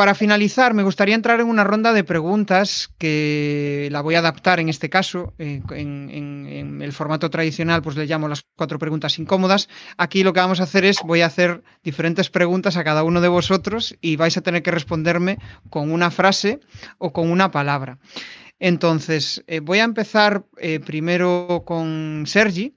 [0.00, 4.58] Para finalizar, me gustaría entrar en una ronda de preguntas que la voy a adaptar
[4.58, 5.34] en este caso.
[5.36, 9.68] En, el formato tradicional, pues le llamo las cuatro preguntas incómodas.
[9.98, 13.20] Aquí lo que vamos a hacer es, voy a hacer diferentes preguntas a cada uno
[13.20, 15.36] de vosotros y vais a tener que responderme
[15.68, 16.60] con una frase
[16.96, 17.98] o con una palabra.
[18.58, 22.74] Entonces, eh, voy a empezar eh, primero con Sergi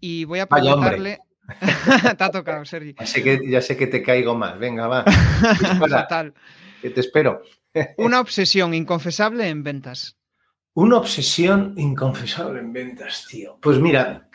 [0.00, 1.20] y voy a preguntarle...
[2.18, 2.94] te ha tocado, Sergi.
[2.98, 4.58] Ya sé, que, ya sé que te caigo más.
[4.58, 5.04] Venga, va.
[5.78, 6.34] Total.
[6.82, 7.42] Que te espero.
[7.96, 10.16] Una obsesión inconfesable en ventas.
[10.74, 13.58] Una obsesión inconfesable en ventas, tío.
[13.60, 14.28] Pues mira,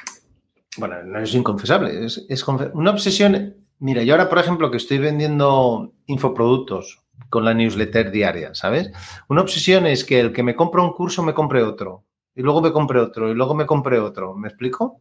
[0.78, 3.55] bueno, no es inconfesable, es, es una obsesión.
[3.80, 8.91] Mira, yo ahora, por ejemplo, que estoy vendiendo infoproductos con la newsletter diaria, ¿sabes?
[9.28, 12.05] Una obsesión es que el que me compra un curso me compre otro,
[12.36, 14.36] y luego me compre otro, y luego me compre otro.
[14.36, 14.99] ¿Me explico?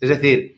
[0.00, 0.57] Es decir,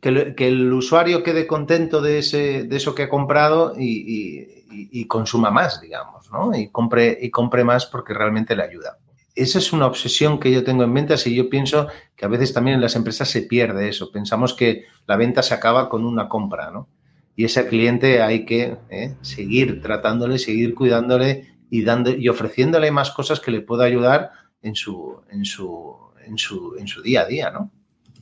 [0.00, 5.80] que, el usuario quede contento de, ese, de eso que ha comprado y, consuma más,
[5.80, 6.54] digamos, ¿no?
[6.54, 8.98] Y compre, y compre más porque realmente le ayuda.
[9.34, 12.52] Esa es una obsesión que yo tengo en ventas y yo pienso que a veces
[12.52, 14.10] también en las empresas se pierde eso.
[14.10, 16.88] Pensamos que la venta se acaba con una compra, ¿no?
[17.36, 19.14] Y ese cliente hay que ¿eh?
[19.22, 24.74] seguir tratándole, seguir cuidándole y, dando, y ofreciéndole más cosas que le pueda ayudar en
[24.74, 25.96] su, en su,
[26.26, 27.70] en su, en su día a día, ¿no?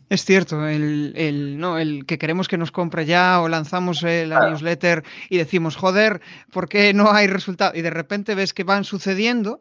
[0.08, 4.48] Es cierto, el, no, el que queremos que nos compre ya o lanzamos eh, la
[4.48, 6.20] newsletter y decimos, joder,
[6.52, 7.72] ¿por qué no hay resultado?
[7.74, 9.58] Y de repente ves que van sucediendo,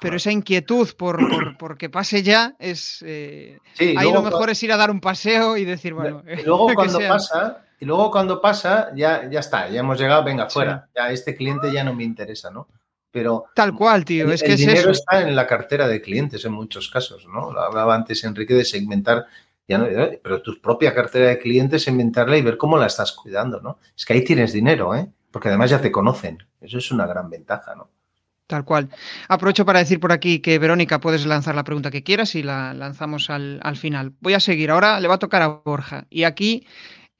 [0.00, 1.18] pero esa inquietud por,
[1.58, 3.02] por, que pase ya es...
[3.04, 6.22] Eh, ahí lo mejor es ir a dar un paseo y decir, bueno...
[6.26, 10.48] Y luego cuando pasa, y luego cuando pasa, ya, ya está, ya hemos llegado, venga,
[10.48, 12.68] fuera, ya este cliente ya no me interesa, ¿no?
[13.10, 16.52] Pero tal cual, tío, es que el dinero está en la cartera de clientes en
[16.52, 17.52] muchos casos, ¿no?
[17.52, 19.26] Lo hablaba antes Enrique de segmentar
[19.68, 23.78] pero tu propia cartera de clientes, inventarla y ver cómo la estás cuidando, ¿no?
[23.96, 25.10] Es que ahí tienes dinero, ¿eh?
[25.30, 26.42] Porque además ya te conocen.
[26.60, 27.90] Eso es una gran ventaja, ¿no?
[28.46, 28.88] Tal cual.
[29.28, 32.72] Aprovecho para decir por aquí que Verónica puedes lanzar la pregunta que quieras y la
[32.72, 34.14] lanzamos al, final.
[34.20, 34.70] Voy a seguir.
[34.70, 36.06] Ahora le va a tocar a Borja.
[36.08, 36.66] Y aquí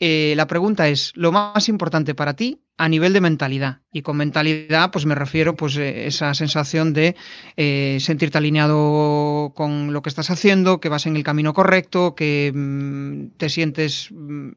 [0.01, 3.81] eh, la pregunta es, lo más importante para ti a nivel de mentalidad.
[3.93, 7.17] Y con mentalidad, pues me refiero pues eh, esa sensación de
[7.57, 12.53] eh, sentirte alineado con lo que estás haciendo, que vas en el camino correcto, que
[12.55, 14.51] mm, te sientes, mm,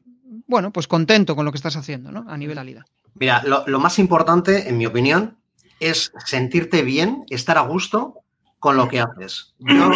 [0.46, 2.24] bueno, pues contento con lo que estás haciendo, ¿no?
[2.28, 2.84] A nivel calidad.
[3.14, 5.36] Mira, lo más importante, en mi opinión,
[5.80, 8.22] es sentirte bien, estar a gusto
[8.58, 9.54] con lo que haces.
[9.58, 9.90] Yo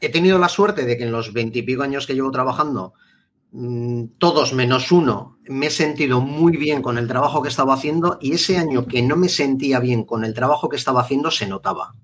[0.00, 2.94] he tenido la suerte de que en los veintipico años que llevo trabajando,
[4.18, 8.32] todos menos uno, me he sentido muy bien con el trabajo que estaba haciendo y
[8.34, 11.94] ese año que no me sentía bien con el trabajo que estaba haciendo se notaba.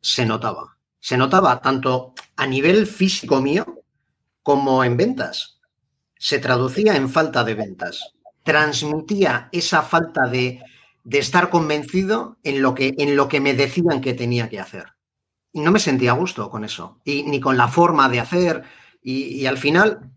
[0.00, 0.78] Se notaba.
[1.00, 3.82] Se notaba tanto a nivel físico mío
[4.42, 5.60] como en ventas.
[6.18, 8.14] Se traducía en falta de ventas.
[8.42, 10.60] Transmitía esa falta de,
[11.04, 14.94] de estar convencido en lo que, en lo que me decían que tenía que hacer.
[15.52, 18.62] Y no me sentía a gusto con eso, y, ni con la forma de hacer.
[19.02, 20.12] Y, al final,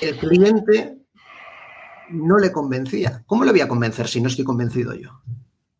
[0.00, 0.98] el cliente
[2.10, 3.22] no le convencía.
[3.26, 5.20] ¿Cómo le voy a convencer si no estoy convencido yo?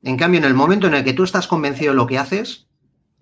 [0.02, 2.68] En cambio, en el momento en el que tú estás convencido de lo que haces,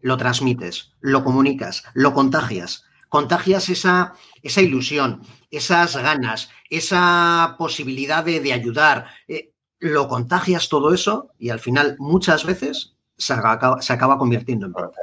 [0.01, 2.85] lo transmites, lo comunicas, lo contagias.
[3.09, 9.07] Contagias esa, esa ilusión, esas ganas, esa posibilidad de, ayudar.
[9.27, 14.99] Eh, lo contagias todo eso y al final muchas veces se acaba, convirtiendo en venta.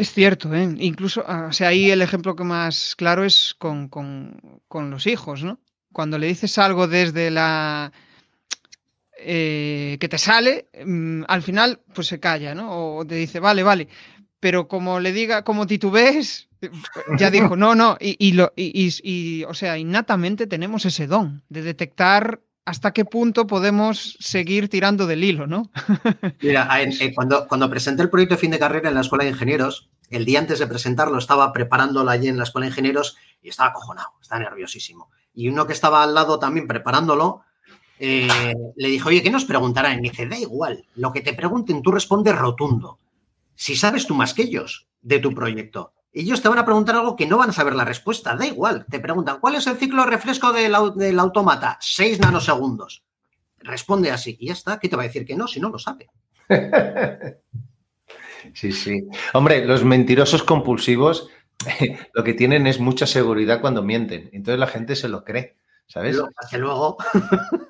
[0.00, 0.76] Es cierto, ¿eh?
[0.78, 5.44] incluso, ah, o sea, ahí el ejemplo que más claro es con, con, los hijos,
[5.44, 5.60] ¿no?
[5.92, 7.92] Cuando le dices algo desde la...
[9.18, 12.96] Eh, que te sale, mm, al final pues se calla, ¿no?
[12.96, 13.88] O te dice, vale, vale,
[14.40, 16.48] pero como le diga, como titubees,
[17.18, 21.42] ya dijo, no, no, y, y, lo, y, y, o sea, innatamente tenemos ese don
[21.50, 22.40] de detectar
[22.70, 25.70] hasta qué punto podemos seguir tirando del hilo, ¿no?
[26.40, 26.68] Mira,
[27.16, 30.24] cuando, cuando presenté el proyecto de fin de carrera en la Escuela de Ingenieros, el
[30.24, 34.10] día antes de presentarlo estaba preparándolo allí en la Escuela de Ingenieros y estaba acojonado,
[34.22, 35.10] estaba nerviosísimo.
[35.34, 37.42] Y uno que estaba al lado también preparándolo,
[37.98, 39.98] eh, le dijo, oye, ¿qué nos preguntarán?
[39.98, 43.00] Y me dice, da igual, lo que te pregunten tú respondes rotundo.
[43.56, 47.16] Si sabes tú más que ellos de tu proyecto, ellos te van a preguntar algo
[47.16, 48.34] que no van a saber la respuesta.
[48.34, 48.86] Da igual.
[48.90, 51.78] Te preguntan, ¿cuál es el ciclo de refresco del, del autómata?
[51.80, 53.04] Seis nanosegundos.
[53.58, 54.78] Responde así y ya está.
[54.78, 56.08] ¿Qué te va a decir que no si no lo sabe?
[58.54, 59.06] Sí, sí.
[59.34, 61.28] Hombre, los mentirosos compulsivos
[62.14, 64.30] lo que tienen es mucha seguridad cuando mienten.
[64.32, 65.56] Entonces la gente se lo cree.
[65.86, 66.16] ¿Sabes?
[66.52, 66.98] luego.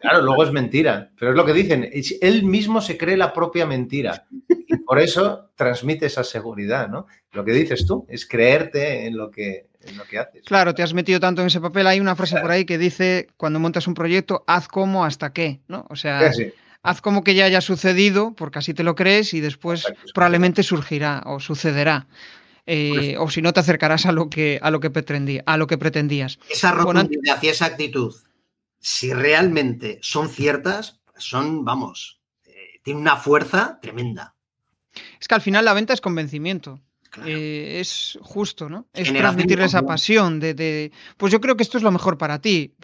[0.03, 1.11] Claro, luego es mentira.
[1.18, 1.91] Pero es lo que dicen.
[2.20, 4.26] Él mismo se cree la propia mentira.
[4.91, 7.07] Por eso transmite esa seguridad, ¿no?
[7.30, 10.43] Lo que dices tú es creerte en lo que, en lo que haces.
[10.47, 11.86] Claro, te has metido tanto en ese papel.
[11.86, 15.61] Hay una frase por ahí que dice: cuando montas un proyecto, haz como hasta qué,
[15.68, 15.86] ¿no?
[15.91, 16.32] O sea.
[16.82, 21.22] Haz como que ya haya sucedido, porque así te lo crees y después probablemente surgirá
[21.24, 22.09] o sucederá.
[22.66, 25.68] Eh, o si no te acercarás a lo que, a lo que, pretendía, a lo
[25.68, 26.41] que pretendías.
[26.49, 28.12] Esa rotundidad y esa actitud,
[28.80, 34.34] si realmente son ciertas, son, vamos, eh, tiene una fuerza tremenda.
[35.20, 36.80] Es que al final la venta es convencimiento.
[37.26, 38.86] Eh, es justo, ¿no?
[38.93, 42.74] Es transmitir esa pasión de, Pues yo creo que esto es lo mejor para ti.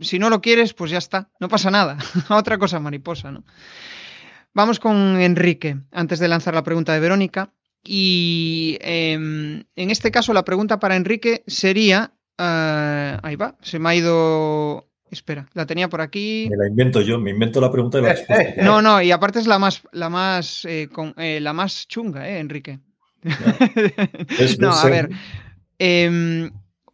[0.00, 1.30] si no lo quieres, pues ya está.
[1.40, 1.96] No pasa nada.
[2.28, 3.44] Otra cosa mariposa, ¿no?
[4.54, 7.54] Vamos con Enrique, antes de lanzar la pregunta de Verónica.
[7.82, 13.88] Y em, en este caso la pregunta para Enrique sería, eh, ahí va, se me
[13.88, 16.48] ha ido, espera, la tenía por aquí.
[16.50, 18.62] Me la invento yo, me invento la pregunta de la respuesta.
[18.62, 22.38] No, no, y aparte es la más, la más, eh, eh, la más chunga, ¿eh,
[22.38, 22.80] Enrique?
[24.58, 25.10] no, a ver,
[25.78, 26.50] em,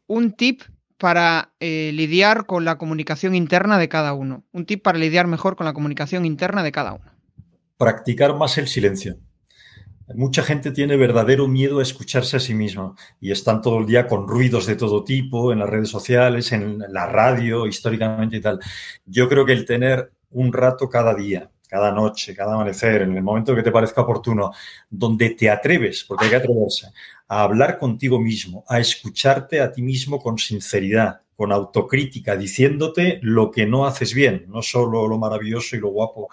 [0.06, 0.62] un tip
[0.98, 4.44] para lidiar con la comunicación interna de cada uno.
[4.52, 7.12] Un tip para lidiar mejor con la comunicación interna de cada uno.
[7.76, 9.16] Practicar más el silencio.
[10.14, 14.06] Mucha gente tiene verdadero miedo a escucharse a sí misma y están todo el día
[14.06, 18.58] con ruidos de todo tipo en las redes sociales, en la radio, históricamente y tal.
[19.04, 23.22] Yo creo que el tener un rato cada día, cada noche, cada amanecer, en el
[23.22, 24.50] momento que te parezca oportuno,
[24.88, 26.88] donde te atreves, porque hay que atreverse,
[27.28, 33.50] a hablar contigo mismo, a escucharte a ti mismo con sinceridad, con autocrítica, diciéndote lo
[33.50, 36.28] que no haces bien, no solo lo maravilloso y lo guapo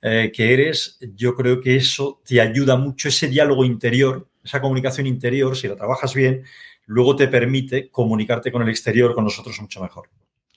[0.00, 5.06] eh, que eres, yo creo que eso te ayuda mucho, ese diálogo interior, esa comunicación
[5.06, 6.44] interior, si la trabajas bien,
[6.86, 10.08] luego te permite comunicarte con el exterior, con nosotros mucho mejor.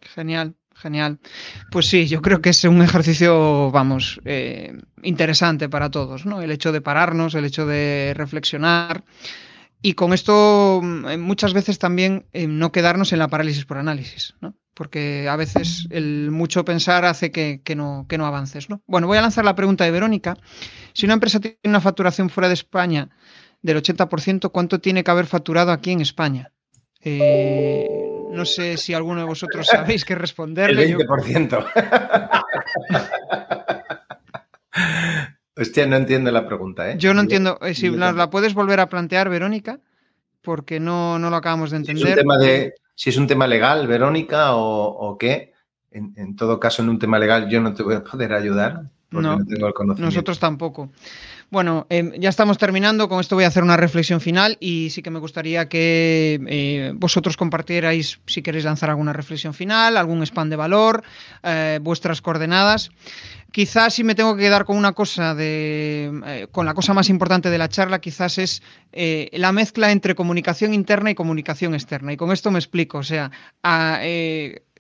[0.01, 1.19] Genial, genial.
[1.71, 4.73] Pues sí, yo creo que es un ejercicio, vamos, eh,
[5.03, 6.41] interesante para todos, ¿no?
[6.41, 9.03] El hecho de pararnos, el hecho de reflexionar
[9.81, 14.35] Y con esto mm, muchas veces también eh, no quedarnos en la parálisis por análisis,
[14.41, 14.55] ¿no?
[14.79, 18.69] porque a veces el mucho pensar hace que, no, que no avances.
[18.69, 18.81] ¿no?
[18.87, 20.37] Bueno, voy a lanzar la pregunta de Verónica.
[20.93, 23.09] Si una empresa tiene una facturación fuera de España
[23.61, 26.53] del 80%, ¿cuánto tiene que haber facturado aquí en España?
[27.01, 30.83] Eh, no sé si alguno de vosotros sabéis qué responderle.
[30.83, 31.65] El 20%.
[35.57, 36.95] Hostia, no entiendo la pregunta, ¿eh?
[36.97, 37.59] Yo no entiendo.
[37.61, 39.79] Eh, si la, puedes volver a plantear, Verónica,
[40.41, 42.05] porque no, no lo acabamos de entender.
[42.05, 45.51] Si es un tema, de, si es un tema legal, Verónica, o, qué,
[45.91, 48.83] en, todo caso, en un tema legal yo no te voy a poder ayudar.
[49.09, 50.15] Porque no, tengo el conocimiento.
[50.15, 50.91] nosotros tampoco.
[51.51, 53.09] Bueno, em, ya estamos terminando.
[53.09, 56.91] Con esto voy a hacer una reflexión final y sí que me gustaría que eh,
[56.95, 61.03] vosotros compartierais, si queréis lanzar alguna reflexión final, algún spam de valor,
[61.41, 62.91] eh, vuestras coordenadas.
[63.51, 67.09] Quizás si me tengo que quedar con una cosa de, eh, con la cosa más
[67.09, 72.13] importante de la charla, quizás es la mezcla entre comunicación interna y comunicación externa.
[72.13, 72.99] Y con esto me explico.
[72.99, 73.31] O sea,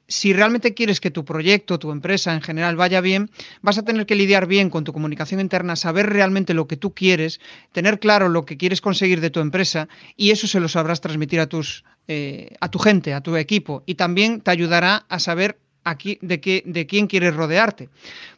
[0.09, 3.29] si realmente quieres que tu proyecto, tu empresa en general vaya bien,
[3.61, 6.93] vas a tener que lidiar bien con tu comunicación interna, saber realmente lo que tú
[6.93, 7.39] quieres,
[7.71, 9.87] tener claro lo que quieres conseguir de tu empresa
[10.17, 13.83] y eso se lo sabrás transmitir a, tus, eh, a tu gente, a tu equipo
[13.85, 17.89] y también te ayudará a saber aquí de, qué, de quién quieres rodearte.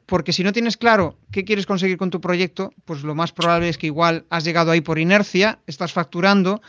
[0.05, 3.69] Porque si no tienes claro qué quieres conseguir con tu proyecto, pues lo más probable
[3.69, 6.61] es que igual has llegado ahí por inercia, estás facturando,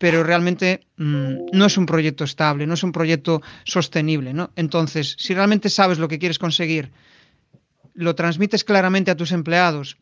[0.00, 4.32] pero realmente mm, no es un proyecto estable, no es un proyecto sostenible.
[4.32, 4.50] ¿no?
[4.56, 6.90] Entonces, si realmente sabes lo que quieres conseguir,
[7.92, 9.98] lo transmites claramente a tus empleados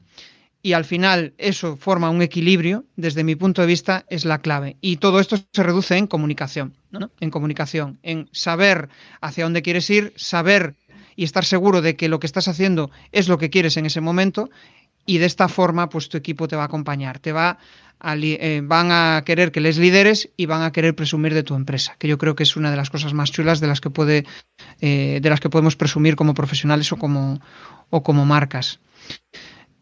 [0.62, 4.76] y al final eso forma un equilibrio, desde mi punto de vista, es la clave.
[4.80, 7.10] Y todo esto se reduce en comunicación, ¿no?
[7.18, 8.90] en comunicación, en saber
[9.20, 10.76] hacia dónde quieres ir, saber
[11.16, 14.00] y estar seguro de que lo que estás haciendo es lo que quieres en ese
[14.00, 14.48] momento
[15.06, 17.58] y de esta forma pues tu equipo te va a acompañar, te va
[18.00, 22.08] van a querer que les lideres y van a querer presumir de tu empresa, que
[22.08, 24.24] yo creo que es una de las cosas más chulas de las que puede,
[24.80, 27.40] eh, de las que podemos presumir como profesionales o como,
[27.90, 28.80] o como marcas.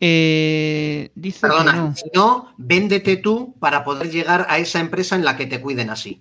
[0.00, 1.96] Eh, dice no.
[1.96, 5.90] si no, véndete tú para poder llegar a esa empresa en la que te cuiden
[5.90, 6.20] así.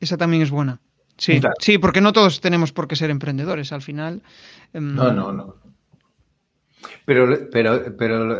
[0.00, 0.80] Esa también es buena.
[1.18, 4.22] Sí, sí, porque no todos tenemos por qué ser emprendedores al final.
[4.74, 5.56] Em, no, no, no.
[7.06, 8.38] Pero, pero, pero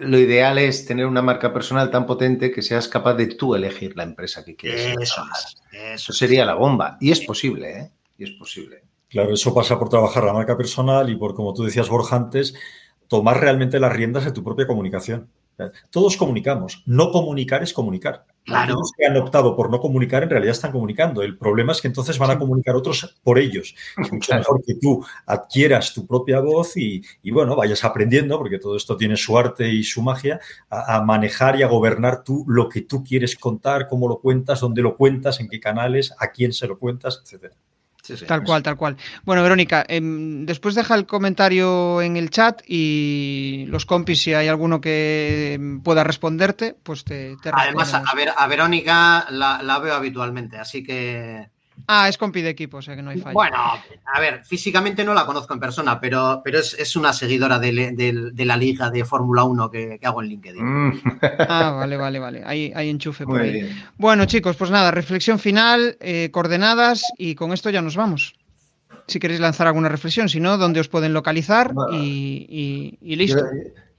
[0.00, 3.96] lo ideal es tener una marca personal tan potente que seas capaz de tú elegir
[3.96, 4.96] la empresa que quieres.
[5.00, 5.22] Eso,
[5.72, 6.96] eso sería la bomba.
[7.00, 7.90] Y es posible, ¿eh?
[8.18, 8.82] Y es posible.
[9.08, 12.54] Claro, eso pasa por trabajar la marca personal y por, como tú decías, Borja, antes,
[13.08, 15.30] tomar realmente las riendas de tu propia comunicación.
[15.90, 16.82] Todos comunicamos.
[16.86, 18.26] No comunicar es comunicar.
[18.44, 18.74] Claro.
[18.74, 21.20] Los que han optado por no comunicar en realidad están comunicando.
[21.22, 23.74] El problema es que entonces van a comunicar otros por ellos.
[23.96, 28.76] Es mucho mejor que tú adquieras tu propia voz y, bueno, vayas aprendiendo, porque todo
[28.76, 30.38] esto tiene su arte y su magia,
[30.70, 34.82] a, manejar y a gobernar tú lo que tú quieres contar, cómo lo cuentas, dónde
[34.82, 37.56] lo cuentas, en qué canales, a quién se lo cuentas, etcétera
[38.26, 38.96] tal cual, tal cual.
[39.24, 44.48] Bueno, Verónica, em, después deja el comentario en el chat y los compis, si hay
[44.48, 50.82] alguno que pueda responderte, pues te, Además, a, ver, a Verónica la, veo habitualmente, así
[50.82, 51.48] que
[51.86, 53.34] Ah, es compi de equipo, o sea que no hay fallo.
[53.34, 57.72] Bueno, a ver, físicamente no la conozco en persona, pero, pero es, una seguidora de,
[58.36, 60.64] la liga de Fórmula 1 que, hago en LinkedIn.
[60.64, 61.02] Mm.
[61.48, 62.42] Ah, vale, vale, vale.
[62.44, 63.70] Hay, enchufe por ahí.
[63.96, 68.34] Bueno, chicos, pues nada, reflexión final, eh, coordenadas y con esto ya nos vamos.
[69.06, 73.44] Si queréis lanzar alguna reflexión, si no, dónde os pueden localizar y, listo.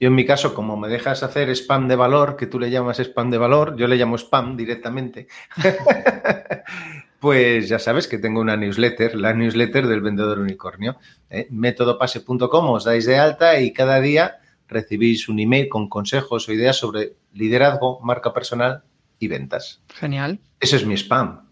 [0.00, 3.00] Yo, en mi caso, como me dejas hacer spam de valor, que tú le llamas
[3.00, 5.26] spam de valor, yo le llamo spam directamente.
[7.20, 10.96] Pues ya sabes que tengo una newsletter, la newsletter del vendedor unicornio.
[11.30, 11.48] ¿eh?
[11.50, 14.38] Métodopase.com os dais de alta y cada día
[14.68, 18.82] recibís un email con consejos o ideas sobre liderazgo, marca personal
[19.18, 19.82] y ventas.
[19.88, 20.38] Genial.
[20.60, 21.48] Ese es mi spam.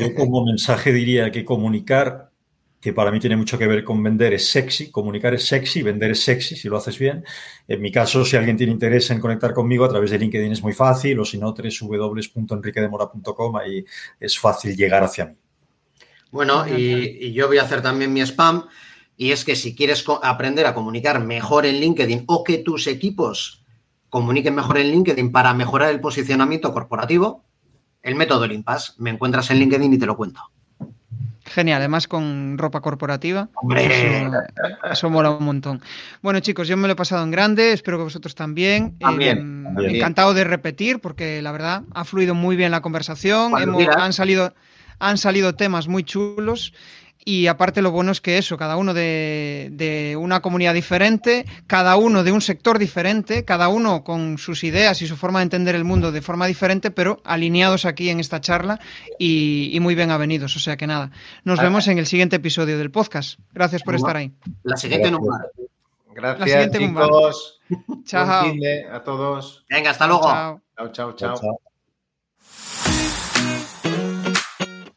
[0.00, 2.29] Yo como mensaje diría que comunicar
[2.80, 6.12] que para mí tiene mucho que ver con vender es sexy, comunicar es sexy, vender
[6.12, 7.22] es sexy si lo haces bien.
[7.68, 10.62] En mi caso, si alguien tiene interés en conectar conmigo a través de LinkedIn es
[10.62, 13.84] muy fácil, o si no, www.enriquedemora.com, ahí
[14.18, 15.34] es fácil llegar hacia mí.
[16.30, 18.66] Bueno, y, yo voy a hacer también mi spam,
[19.16, 23.62] y es que si quieres aprender a comunicar mejor en LinkedIn o que tus equipos
[24.08, 27.44] comuniquen mejor en LinkedIn para mejorar el posicionamiento corporativo,
[28.02, 28.94] el método Limpas.
[28.98, 30.40] Me encuentras en LinkedIn y te lo cuento.
[31.50, 33.48] Genial, además con ropa corporativa.
[34.90, 35.82] Eso, mola un montón.
[36.22, 38.96] Bueno, chicos, yo me lo he pasado en grande, espero que vosotros también.
[38.98, 39.66] También.
[39.76, 43.52] Encantado de repetir, porque la verdad ha fluido muy bien la conversación.
[43.56, 44.54] han, salido,
[45.00, 46.72] han salido temas muy chulos.
[47.24, 52.24] Y aparte lo bueno es que eso, cada uno de, una comunidad diferente, cada uno
[52.24, 55.84] de un sector diferente, cada uno con sus ideas y su forma de entender el
[55.84, 58.80] mundo de forma diferente, pero alineados aquí en esta charla
[59.18, 60.56] y, muy bien avenidos.
[60.56, 61.10] O sea que nada,
[61.44, 61.64] nos ah.
[61.64, 63.38] vemos en el siguiente episodio del podcast.
[63.52, 64.32] Gracias por estar ahí.
[64.62, 65.10] La siguiente
[66.12, 67.60] Gracias, Gracias chicos.
[68.04, 68.52] Chao.
[68.92, 69.64] a todos.
[69.68, 70.60] Venga, hasta luego.
[70.92, 71.14] chao, chao.
[71.14, 71.60] chao.